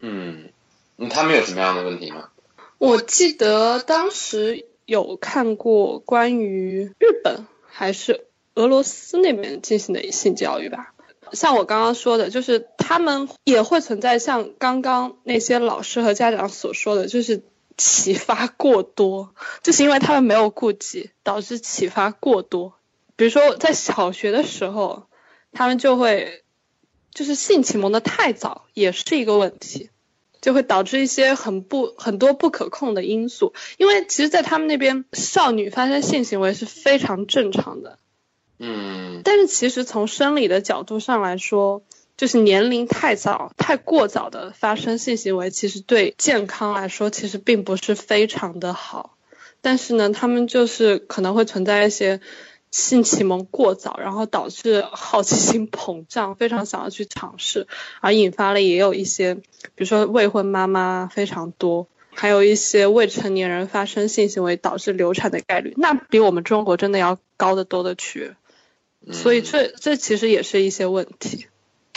[0.00, 0.50] 嗯，
[0.96, 2.30] 那他们有什么样的问题吗？
[2.78, 7.46] 我记得当时有看过关于日本。
[7.76, 10.94] 还是俄罗斯那边进行的性教育吧，
[11.32, 17.42] 像我刚刚说的，就是他们也会存在像刚刚那些老师和家长所说的，就是
[17.76, 22.74] 启发过多，就是因为他们没有顾及，导致启发过多。
[23.16, 25.04] 比如说在小学的时候，
[25.52, 26.44] 他们就会
[27.12, 29.90] 就是性启蒙的太早，也是一个问题。
[30.40, 37.98] 就会导致一些很不很多不可控的因素，因为其实，在他们那边，少女发生性行为是非常正常的。
[38.58, 39.22] 嗯。
[39.24, 41.82] 但是，其实从生理的角度上来说，
[42.16, 49.16] 就是年龄太早、太过早的发生性行为，其实对健康来说，其实并不是非常的好。
[49.60, 52.20] 但是呢，他们就是可能会存在一些。
[52.70, 57.68] 性启蒙过早，然后导致好奇心膨胀，非常想要去尝试，
[58.00, 59.44] 而引发了也有一些，比
[59.76, 68.34] 如说未婚妈妈非常多，还有一些未成年人发生性行为导致流产的概率，那比我们中国真的要高得多的去。
[69.12, 71.46] 所以这这其实也是一些问题。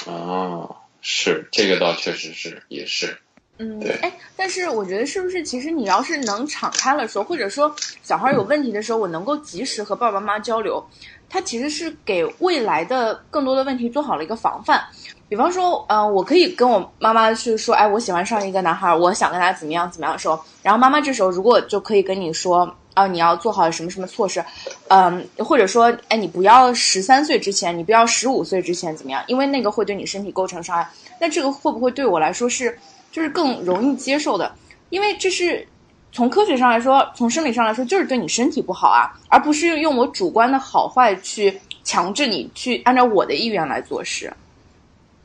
[0.05, 3.17] 哦，是这个倒确实是也是。
[3.59, 10.85] 嗯，哎，但是我觉得是不是，其实你要是能敞开了说，或者说小孩有问题的时候，我能够及时和爸爸妈妈交流，
[11.27, 14.85] 他其实是给未来的更多的问题做好了一个防范。
[15.27, 24.43] 比方说，嗯，我可以跟我妈妈去说，哎，我喜欢上一个男孩，我想跟他怎么样怎么样的时候，然后妈妈这时候如果就可以跟你说，啊，你要做好什么什么措施，
[24.87, 30.89] 嗯，或者说，哎，你不要十三岁之前，你不要十五岁之前怎么样，因为那个会对你身体构成伤害。
[31.19, 32.77] 那这个会不会对我来说是？
[33.09, 34.53] 就是更容易接受的，
[34.89, 35.65] 因为这是
[36.11, 44.31] 从科学上来说，从生理上来说，就是对你身体不好啊，而不是用我主观的好坏去强制你去按照我的意愿来做事，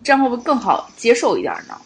[0.02, 1.76] 这样会不会更好接受一点呢？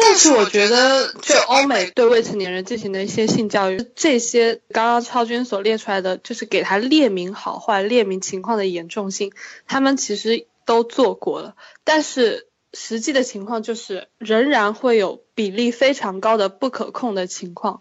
[0.00, 9.32] 但是我觉得，就欧美对未成年人进行的一些性教育，这些刚刚超军所列出来的，就是给他列明好坏、列明情况的严重性，
[9.66, 12.46] 他们其实都做过了，但是。
[12.74, 17.80] 实际的情况就是，仍然会有比例非常高的不可控的情况，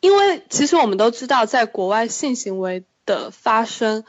[0.00, 4.04] 因为其实我们都知道，在国外性行为的发生，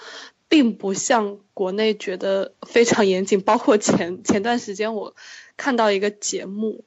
[0.48, 3.42] 并不像国内觉得非常严谨。
[3.42, 5.16] 包括前前段时间我
[5.58, 6.86] 看到一个节目，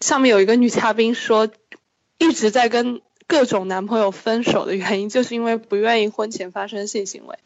[0.00, 1.48] 上面有一个女嘉宾说，
[2.18, 3.00] 一直在跟。
[3.28, 7.36] 各种男朋友分手的原因，就是因为不愿意婚前发生性行为，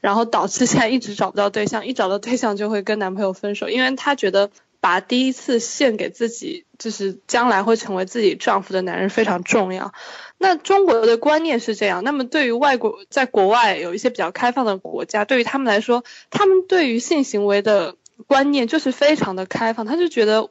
[0.00, 4.50] 然后导致现在一直找不到对象，一找到对象就会跟男朋友分手，因为她觉得
[4.80, 9.94] 把第一次献给自己，就是将来会成为自己丈夫的男人非常重要。
[10.38, 17.94] 那中国的观念是这样，那么对于外国，在国外有一些比较开放的国家，对于他们来说，他们对于性行为的
[18.26, 20.50] 观念就是非常的开放，他就觉得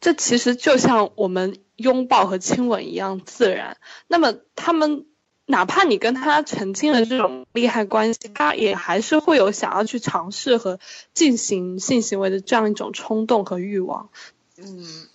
[0.00, 3.76] 这其实就像我们拥抱和亲吻一样自然。
[4.06, 5.06] 那么他们
[5.46, 10.78] 哪怕你跟他澄清了这种利害关系，他也还是会有想要去尝试和
[11.14, 14.10] 进行性行为的这样一种冲动和欲望。
[14.58, 15.06] 嗯。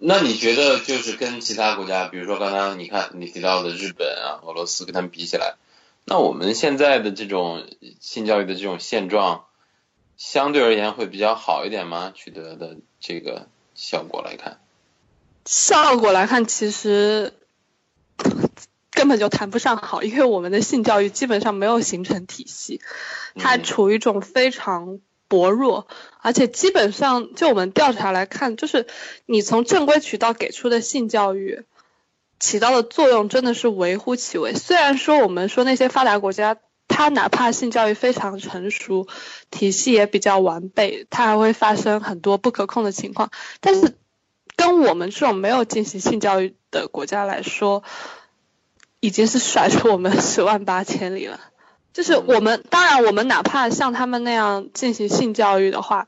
[0.00, 5.56] 那你觉得就是跟其他国家，比如说刚刚你看你提到的日本啊、俄罗斯，跟他们比起来，
[6.04, 7.66] 那我们现在的这种
[7.98, 9.46] 性教育的这种现状，
[10.18, 12.12] 相对而言会比较好一点吗？
[12.14, 14.58] 取得的这个效果来看，
[15.46, 17.32] 效果来看其实
[18.90, 22.82] 根本就谈不上好，因为我们的性教育基本上没有形成体系，
[23.36, 25.00] 它处于一种非常。
[25.30, 25.86] 薄弱，
[26.22, 28.86] 而且基本上就我们调查来看，就是
[29.26, 31.64] 你从正规渠道给出的性教育
[32.40, 34.54] 起到的作用真的是微乎其微。
[34.54, 36.56] 虽然说我们说那些发达国家，
[36.88, 39.06] 它哪怕性教育非常成熟，
[39.50, 43.30] 体系也比较完备，它还会发生很多不可控的情况，
[43.60, 43.94] 但是
[44.56, 47.84] 跟我们这种没有进行性教育的国家来说，
[48.98, 51.38] 已经是甩出我们十万八千里了。
[51.92, 56.06] 就是我们，当然我们哪怕像他们那样进行性教育的话，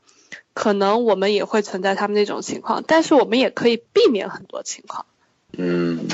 [0.54, 5.06] 可能我们也会存在他们那种情况，但是我们也可以避免很多情况。
[5.58, 6.06] 嗯，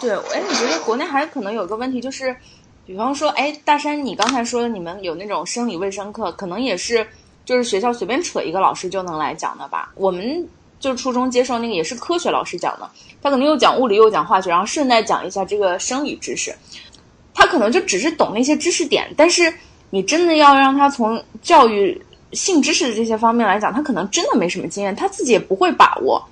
[0.00, 2.36] 对，哎，你觉得国内还可能有个问题，就是，
[2.84, 7.06] 比方说，哎，大山，你刚才说的你们有那种生理卫生课，可能也是
[7.44, 9.92] 就是学校随便扯一个老师就能来讲的吧？
[9.94, 10.48] 我们
[10.80, 12.90] 就初中接受那个也是科学老师讲的，
[13.22, 16.54] 他可能又讲物理又讲化学，然后顺带讲一下这个生理知识。
[17.34, 19.52] 他可能就只是懂那些知识点，但是
[19.90, 21.98] 你真的要让他从教育
[22.32, 26.22] 性知识的这些方面来讲，他可能真的没什么经验，他自己也不会把握。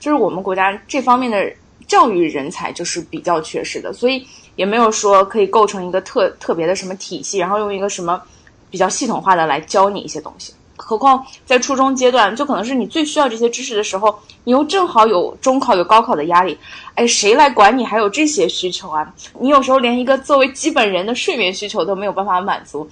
[0.00, 1.52] 就是我们国家这方面的
[1.86, 4.26] 教育人才就是比较缺失的，所以
[4.60, 8.20] 也没有说可以构成一个特特别的什么体系，然后用一个什么
[8.68, 10.52] 比较系统化的来教你一些东西。
[10.76, 16.58] 何况在初中阶段，就可能是你最需要这些知识的时候，你又正好有中考、有高考的压力，
[16.94, 19.14] 哎，谁来管你还有这些需求啊？
[19.38, 22.86] 你有时候连一个作为基本人的睡眠需求都没有办法满足，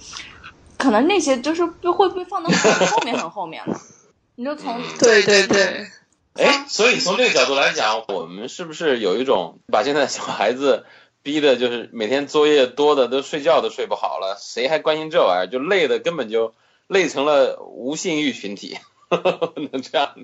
[0.75, 3.79] 可能那些就是会不会放到很后面、很后面了？
[4.33, 5.85] 你就从对对对，
[6.33, 10.85] 哎，所以从这个角度来讲，我们是不是有一种把现在小孩子
[11.23, 15.51] 逼的，就是每天作业多的都睡觉都睡不好了，谁还关心这玩意儿？
[15.51, 16.53] 就累的根本就。
[16.91, 18.75] 累成了无性欲群体，
[19.71, 20.15] 能这样，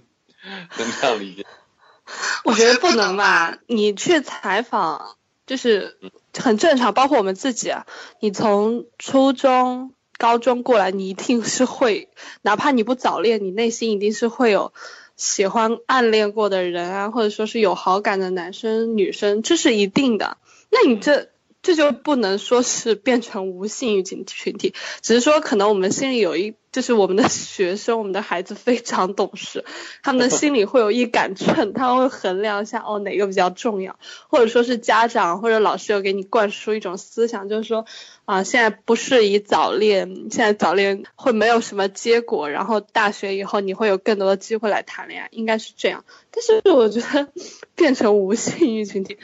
[0.80, 1.46] 能这样理解？
[2.44, 3.60] 我觉得不能吧。
[3.68, 5.16] 你去采访
[5.46, 5.96] 就是
[6.36, 7.86] 很正常，包括我们自己啊。
[8.20, 12.10] 你从初中、高中过来，你一定是会，
[12.42, 14.74] 哪怕你不早恋，你内心一定是会有
[15.16, 20.38] 喜欢、暗恋过的人啊，或者说是有好感的男生、女生，这是一定的。
[20.76, 21.30] 那你这。
[21.66, 29.66] 这就不能说是变成无性欲群群体，只是说可能我们心里有一，就是我们的学生，我们的孩子非常懂事，
[30.04, 33.98] 他们的心里会有一杆秤，他们会衡量一下哦哪个比较重要，
[34.28, 37.88] 或者说是家长或者老师有给你灌输一种思想，就是说
[38.26, 46.06] 啊现在不适宜早恋，现在早恋会没有什么结果，然后大学以后你会有更多的机会来谈恋爱，应该是这样。
[46.30, 47.28] 但是我觉得
[47.74, 49.18] 变成无性欲群体。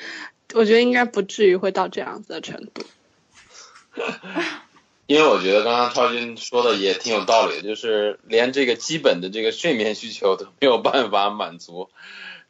[0.54, 2.84] 我觉得应该不至于会到这样子的程度，
[5.08, 11.90] 因为我觉得刚刚超军说的也挺有道理，就是连这个基本的这个睡眠需求都没有办法满足，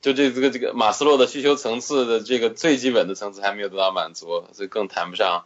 [0.02, 5.46] 就这这个这个马斯洛的需求层次的这个最基本的层次还没有得到满足，所以更谈不上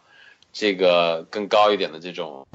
[0.52, 2.46] 这个更高一点的这种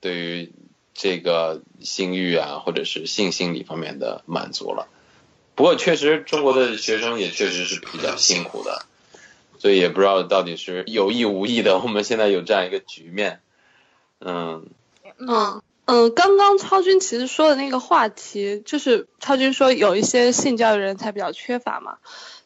[0.00, 0.52] 对于
[0.94, 4.88] 这个性欲啊或者是性心理方面的满足了。
[5.54, 8.86] 不过确实中国的学生也确实是比较辛苦的。
[9.60, 13.40] 所以也不知道到底是有意无意的，我们现在有这样一个局面，
[14.18, 14.66] 嗯
[15.18, 21.98] 嗯嗯，刚刚超军其实说的那个话题，就是超军说有一些性教育人才比较缺乏嘛，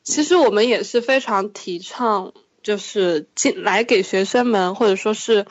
[0.03, 2.33] 其实我们也是非常提倡，
[2.65, 5.47] 就是进来给学生们或者说是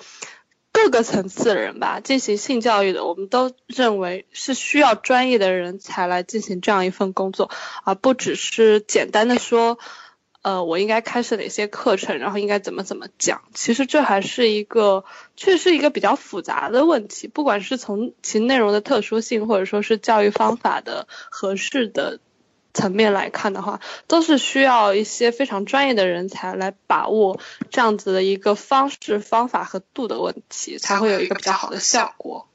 [0.73, 7.49] 各个层次的人吧进行性教育的，我们都认为是需要专业的人才来进行这样一份工作，
[7.85, 9.79] 而不只是简单的说。
[10.43, 13.41] 呃，我应该开设哪些课程，然后应该怎么怎么讲？
[13.53, 17.27] 其实这还是一个，确实一个比较复杂的问题。
[17.27, 22.19] 不管是从其内容的特殊性，或者说是教育方法的合适的
[22.73, 27.39] 层面来看的话，都是需要一些非常专业的人才来把握
[27.69, 32.49] 这样子的一个方式、方法和度的问题，才会有一个比较好的效果。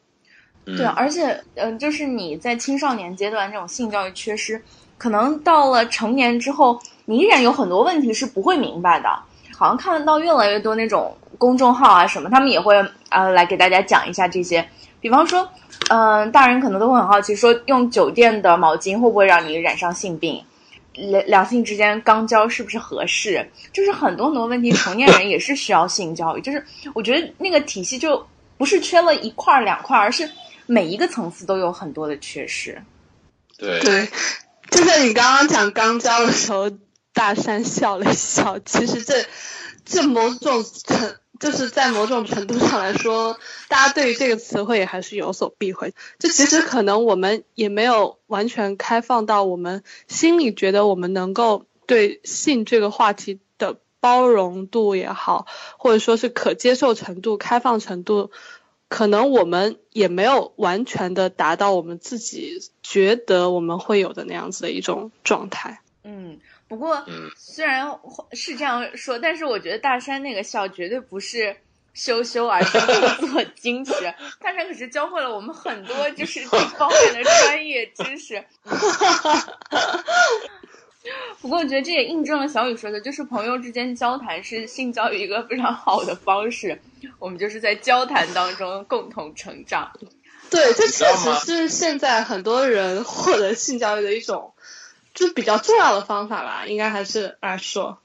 [0.66, 4.62] 对，而且，嗯，就是你在青少年阶段这种性教育缺失，
[4.98, 9.08] 可能到了成年之后，你依然有很多问题是不会明白的。
[9.56, 12.74] 好像看得到越来越多那种公众号啊什么，他们也会
[13.08, 14.64] 呃来给大家讲一下这些。
[15.00, 15.48] 比方说，
[15.88, 20.44] 嗯，大人可能都会很好奇，说用酒店的毛巾会不会让你染上性病？
[20.94, 23.48] 两两性之间肛交是不是合适？
[23.72, 26.40] 就是很多很多问题，成年人也是需要性教育。
[26.40, 28.24] 就是我觉得那个体系就
[28.56, 30.28] 不是缺了一块两块，而是
[30.66, 32.80] 每一个层次都有很多的缺失。
[33.56, 34.08] 对对，
[34.70, 36.70] 就像你刚刚讲肛交的时候，
[37.12, 38.58] 大山笑了笑。
[38.64, 39.24] 其实这
[39.84, 41.16] 这某种程。
[41.38, 43.38] 就是在某种程度上来说，
[43.68, 45.94] 大家对于这个词汇也还是有所避讳。
[46.18, 55.46] 就其实可能我们也没有完全开放到我们心里觉得我们能够对性这个话题的包容度也好，
[55.78, 58.32] 或者说是可接受程度、开放程度，
[58.88, 65.80] 可能我们也没有完全的达到我们自己觉得我们会有的那样子的一种状态。
[66.04, 66.38] 嗯。
[66.68, 67.02] 不过，
[67.34, 67.98] 虽然
[68.32, 71.56] 是这样说，但是我觉得大山那个笑绝对不是
[71.94, 74.14] 羞羞，而是故作矜持。
[74.38, 78.44] 大山可是教会了我们很多就是这方面的专业知识。
[81.40, 86.80] 不过，我觉得这也印证了小雨说的，就是朋友之间交谈是性教育一个非常好的方式。
[87.18, 89.92] 我们就是在交谈当中共同成长。
[90.50, 94.52] 对，这确实是现在很多人获得性教育的一种。
[95.14, 97.98] 就比较重要的方法吧，应该还是来说。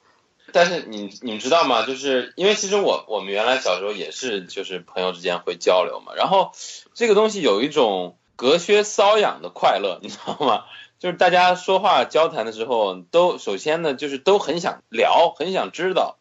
[0.52, 1.86] 但是你你们知道吗？
[1.86, 6.14] 就是因为其实我我们原来小时候也是，就是朋友之间会交流嘛。
[6.16, 6.54] 然后
[6.96, 10.64] 这个东西有一种隔靴搔痒的快乐，你知道吗？
[11.04, 16.16] 就是大家说话交谈的时候，都首先呢就是都很想聊，很想知道，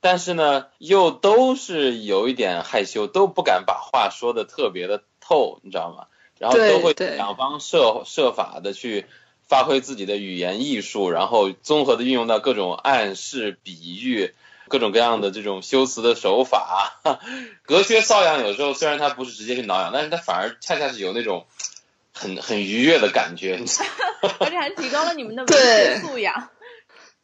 [0.00, 6.06] 但是呢又都是有一点害羞，都不敢把话说的特别的透，你知道吗？
[6.38, 9.06] 然后都会想方设设法的去。
[9.42, 14.32] 发挥自己的语言艺术，然后综合的运用到各种暗示、比喻、
[14.68, 17.00] 各种各样的这种修辞的手法，
[17.66, 18.46] 隔靴搔痒。
[18.46, 21.46] 有时候虽然他不是直接去挠痒，但是他反而恰恰是有那种
[22.20, 23.58] 很很愉悦的感觉，
[24.38, 26.50] 而且还提高了你们的文学素养。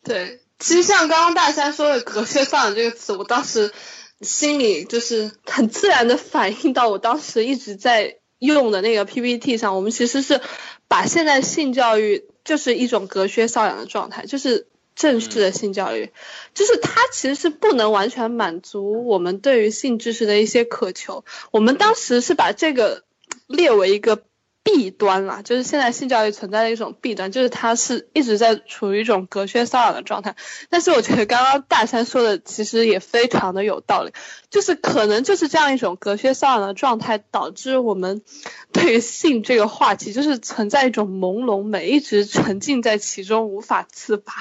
[0.02, 3.72] 对，其实像刚刚大山说的“隔靴搔痒”这个词，我当时
[4.20, 10.40] 心里就是很自然的反映到我当时一直在用的那个 PPT 上，我们其实是。
[10.88, 16.12] 把现在性教育就是一种隔靴搔痒的状态，就是正式的性教育，
[16.54, 21.24] 就是它其实是不能完全满足我们对于性知识的一些渴求。
[21.50, 23.02] 我们当时是把这个
[23.48, 24.22] 列为一个。
[24.66, 30.34] 弊端啦，就是现在性教育存在的一种弊端，就是它是一直在处于一种隔靴搔痒的状态。
[30.70, 34.12] 但是我觉得刚刚大山说的其实也非常的有道理，
[34.50, 38.22] 就是可能就是这样一种隔靴搔痒的状态，导致我们
[38.72, 44.32] 对于性这个话题就是存在一种朦胧美，一直沉浸在其中无法自拔。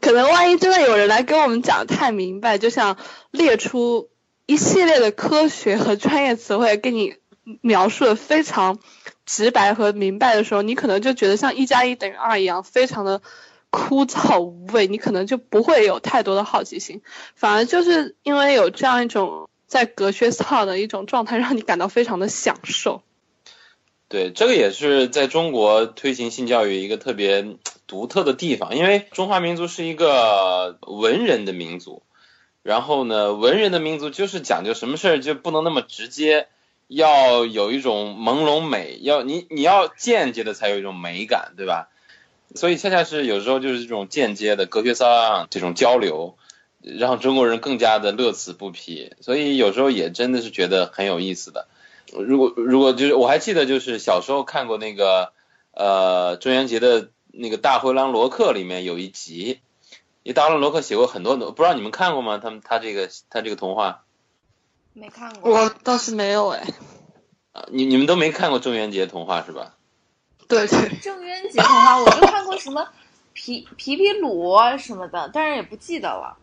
[0.00, 2.96] 可能万一真的有人来跟我们讲太明白，就像
[3.30, 4.08] 列出
[4.46, 7.14] 一系列的科学和专业词汇给你
[7.60, 8.80] 描述的非常。
[9.26, 13.20] 直白和明白的时候，你可能就觉得像一加一等于二一样，非常的
[13.70, 17.02] 枯燥无味，你可能就不会有太多的好奇心，
[17.34, 23.02] 反而就是因为有这样一种在隔靴搔痒的一种状态，让你感到非常的享受。
[24.08, 27.56] 对，这个也是在中国推行性教育一个特别
[27.88, 32.04] 独特的地方，因为中华民族是一个文人的民族，
[32.62, 36.46] 然后呢，文人的民族就是讲究什么事儿就不能那么直接。
[36.88, 41.88] 要有一种朦胧美，要你你要间接的才有一种美感，对吧？
[42.54, 46.38] 所以恰恰是有时候就是这种间接的隔靴搔痒这种交流，
[46.80, 49.12] 让中国人更加的乐此不疲。
[49.20, 51.66] 所以有时候也真的是觉得很有意思的。
[52.12, 55.32] 如果如果就是我还记得就是小时候看过那个
[55.72, 59.60] 呃中元节的那个大灰狼罗克里面有一集，
[60.22, 62.38] 因为大灰狼罗克写过很多，不知道你们看过吗？
[62.38, 64.04] 他们他这个他这个童话。
[64.98, 66.66] 没看过，我倒是没有哎。
[67.52, 69.74] 啊，你你们都没看过郑渊洁童话是吧？
[70.48, 70.96] 对对。
[71.02, 72.88] 郑渊洁童话， 我就看过什么
[73.34, 76.38] 皮皮皮鲁什么的，但是也不记得了。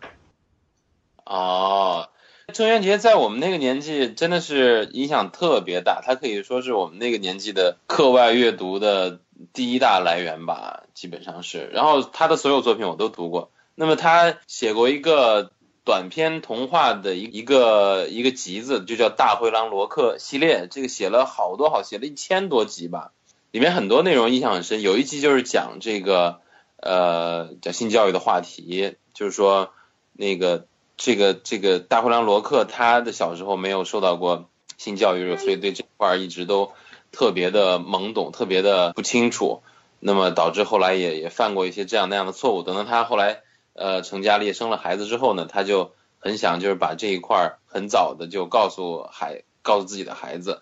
[1.25, 2.09] 哦，
[2.53, 9.19] 郑渊洁在我们那个年纪真的是影响特别大，他可以说是我们那个年纪的课外阅读的
[9.51, 11.71] 第一大来源吧，基本上是。
[11.73, 13.49] 然后他的所有作品我都读过。
[13.73, 15.51] 那么他写过一个。
[15.85, 20.67] 短篇童话的一一个一个集子，就叫《大灰狼罗克》系列。
[20.71, 23.11] 这个写了好多好，写了一千多集吧。
[23.51, 24.81] 里面很多内容印象很深。
[24.81, 26.39] 有一集就是讲这个
[26.77, 29.71] 呃讲性教育的话题，就是说
[30.13, 30.65] 那个
[30.97, 36.71] 这个这个大灰狼罗克他的小时候没有受到过性教育，所以对这块儿一直都
[37.11, 39.61] 特别的懵懂，特别的不清楚，
[39.99, 42.63] 那么导致后来也也犯过一些这样那样的错误。
[42.63, 43.42] 等到他后来
[43.73, 50.61] 呃成家立业生了孩子之后呢，他就很想就是把这一块儿很早的就告诉孩告诉自己的孩子，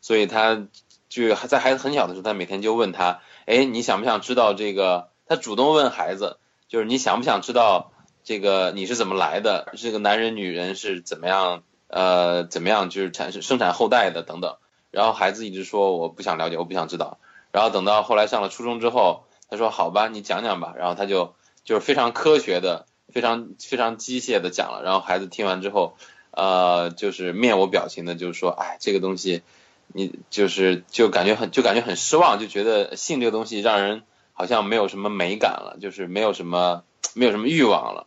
[0.00, 0.66] 所以他
[1.08, 5.08] 就在孩子很小的时候，他每天就问他，哎，你想不想知道这个？
[5.26, 6.38] 他主动问孩子，
[6.68, 7.92] 就是你想不想知道
[8.24, 9.72] 这个你是怎么来的？
[9.76, 11.62] 这个男人女人是怎么样？
[11.88, 14.56] 呃，怎么样就是产生生产后代的等等，
[14.90, 17.18] 然后孩子一直说我不想了解，我不想知道。
[17.50, 20.72] 然后等到后来上了初中之后，他说好吧，你讲讲吧。
[20.78, 21.34] 然后他就
[21.64, 24.82] 就是非常科学的、非常非常机械的讲了。
[24.82, 25.96] 然后孩子听完之后，
[26.30, 29.42] 呃，就是面无表情的，就是说，哎，这个东西
[29.88, 34.02] 你就是就感觉很就感觉很失望，就觉得性这个东西让人
[34.32, 36.84] 好像没有什么美感了，就是没有什么
[37.14, 38.06] 没有什么欲望了。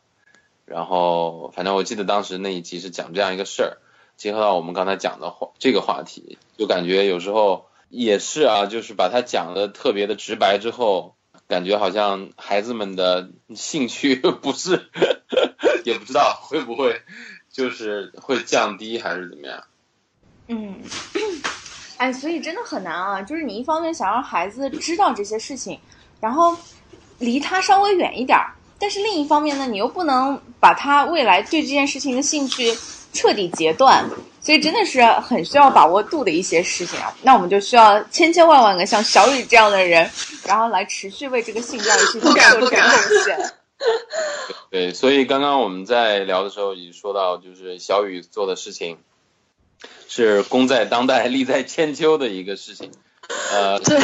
[0.65, 3.77] 然后，反正我记得当时那一集是讲这样一个事儿，
[4.17, 11.14] 结合到我们刚才讲的话这个话题，就感觉有时候也是啊，就是把它讲的特别的直白之后，
[11.47, 14.89] 感觉好像孩子们的兴趣 不是，
[15.83, 17.01] 也不知道会不会
[17.51, 19.63] 就是会降低还是怎么样。
[20.47, 20.75] 嗯，
[21.97, 25.79] 哎，所以真的很难啊，就是你一方面想让孩子知道这些事情，
[26.19, 26.55] 然后
[27.19, 28.53] 离他稍微远一点儿。
[28.77, 32.75] 但是另一方面呢，你又不能把他未来对这件事情的兴趣
[33.13, 34.05] 彻底截断，
[34.45, 37.11] 所以真的是很需要把握度的一些事情啊。
[37.23, 40.11] 那我们就需要千千万万个像小雨这样的人，
[40.45, 43.51] 然后来持续为这个性教育去做出贡献。
[44.69, 48.99] 对，所以刚刚我们在聊的时候也说到，就是小雨做的事情
[50.07, 52.91] 是功在当代、利在千秋的一个事情。
[53.51, 53.99] 呃，这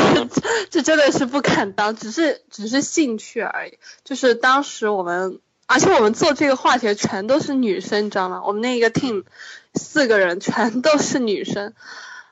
[0.72, 3.78] 这真的是不敢当，只是只是兴趣而已。
[4.04, 5.40] 就是当时我们，
[5.72, 8.44] 而且我们做这个话题全都是女生，你知道吗？
[8.46, 9.24] 我们那个 team
[9.74, 11.74] 四个人全都是女生，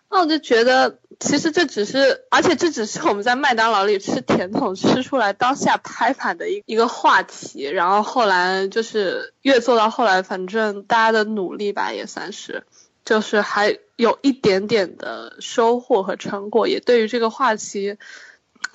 [0.09, 7.63] 那我就觉得其实这只是，而且这只是我们在麦当劳里吃甜筒吃出来当下拍板的一一个话题。
[7.63, 12.63] 然后后来就是越做到后来，反正大家的努力吧，也算是。
[13.05, 17.97] 就是还有一点点的收获和成果，也对于这个话题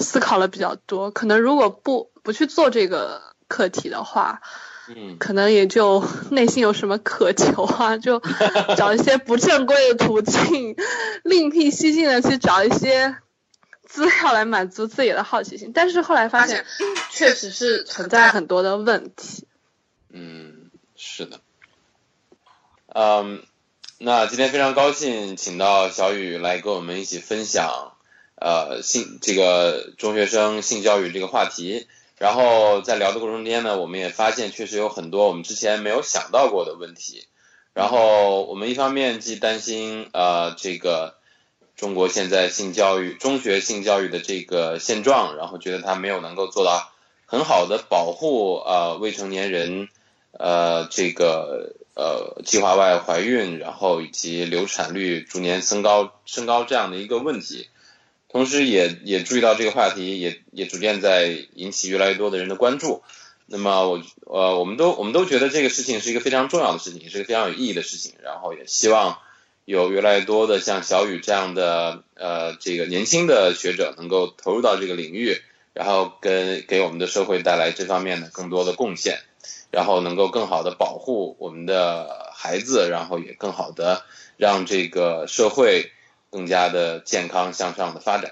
[0.00, 1.12] 思考了比较多。
[1.12, 4.40] 可能如果不不去做这个课题的话，
[4.88, 8.20] 嗯，可能也就 内心有什么渴求啊，就
[8.76, 10.76] 找一些不正规的途径，
[11.22, 13.16] 另辟蹊径的去找一些
[13.86, 15.72] 资料来满足自己的好奇心。
[15.74, 16.64] 但是后来发现，
[17.10, 19.46] 确实是存在很多的问题。
[20.10, 21.40] 嗯，是的，
[22.88, 23.42] 嗯。
[23.98, 27.92] 那今天非常高兴，请到小雨来跟我们一起分享，
[28.34, 31.86] 呃，性这个中学生性教育这个话题。
[32.24, 37.26] 然后在聊的过程中间呢，我们也发现确实有很多我们之前没有想到过的问题。
[37.74, 41.16] 然后我们一方面既担心呃这个
[41.76, 46.90] 中国现在性教育中学性教育的这个现状，然后觉得它没有能够做到
[47.26, 49.90] 很好的保护呃未成年人
[50.32, 51.74] 呃这个。
[51.96, 57.68] 呃，计划外怀孕，然后以及流产率逐年升高升高这样的一个问题，
[58.34, 63.04] 同时也也注意到这个话题也也逐渐在引起越来越多的人的关注。
[63.46, 68.14] 那么我呃，我们都我们都觉得这个事情是一个非常重要的事情，也是个非常有意义的事情。
[68.24, 69.18] 然后也希望
[69.64, 75.40] 有越来越多的像小雨这样的呃这个年轻的学者能够投入到这个领域，
[75.72, 79.20] 然后跟给我们的社会带来这方面的更多的贡献。
[79.70, 84.04] 然后能够更好的保护我们的孩子，然后也更好的
[84.36, 85.90] 让这个社会
[86.34, 88.28] 更加的健康向上的发展。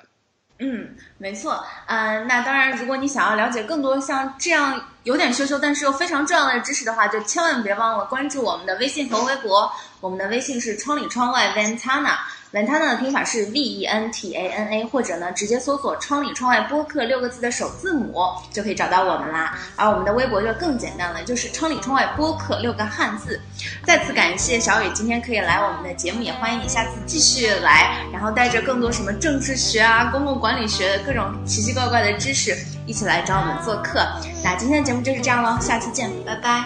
[0.59, 0.89] 嗯，
[1.19, 1.65] 没错。
[1.87, 9.73] 嗯，那当然，如果你想要了解更多像这样有点羞羞，但是又非常重要的知识的话，就千万别忘了关注我们的微信和微博。
[10.01, 12.17] 我们的微信是窗里窗外 Ventana。
[12.53, 18.23] Ventana 的拼法是 V E N T A N A，或者呢直接搜索“窗里窗外播客”六个字的首字母
[18.53, 19.59] 就可以找到我们啦。
[19.75, 23.41] 而我们的微博就更简单了，就是“窗里窗外播客”六个汉字。
[23.85, 32.55] 再次感谢小雨今天可以来我们的节目，也欢迎你下次继续来，然后带着更多什么政治学啊、公共管理学的各种奇奇怪怪的知识
[32.87, 34.07] 一起来找我们做客。
[34.45, 36.65] 那今天的节目就是这样喽，下期见，拜拜，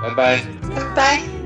[0.00, 0.44] 拜拜，
[0.76, 1.43] 拜拜。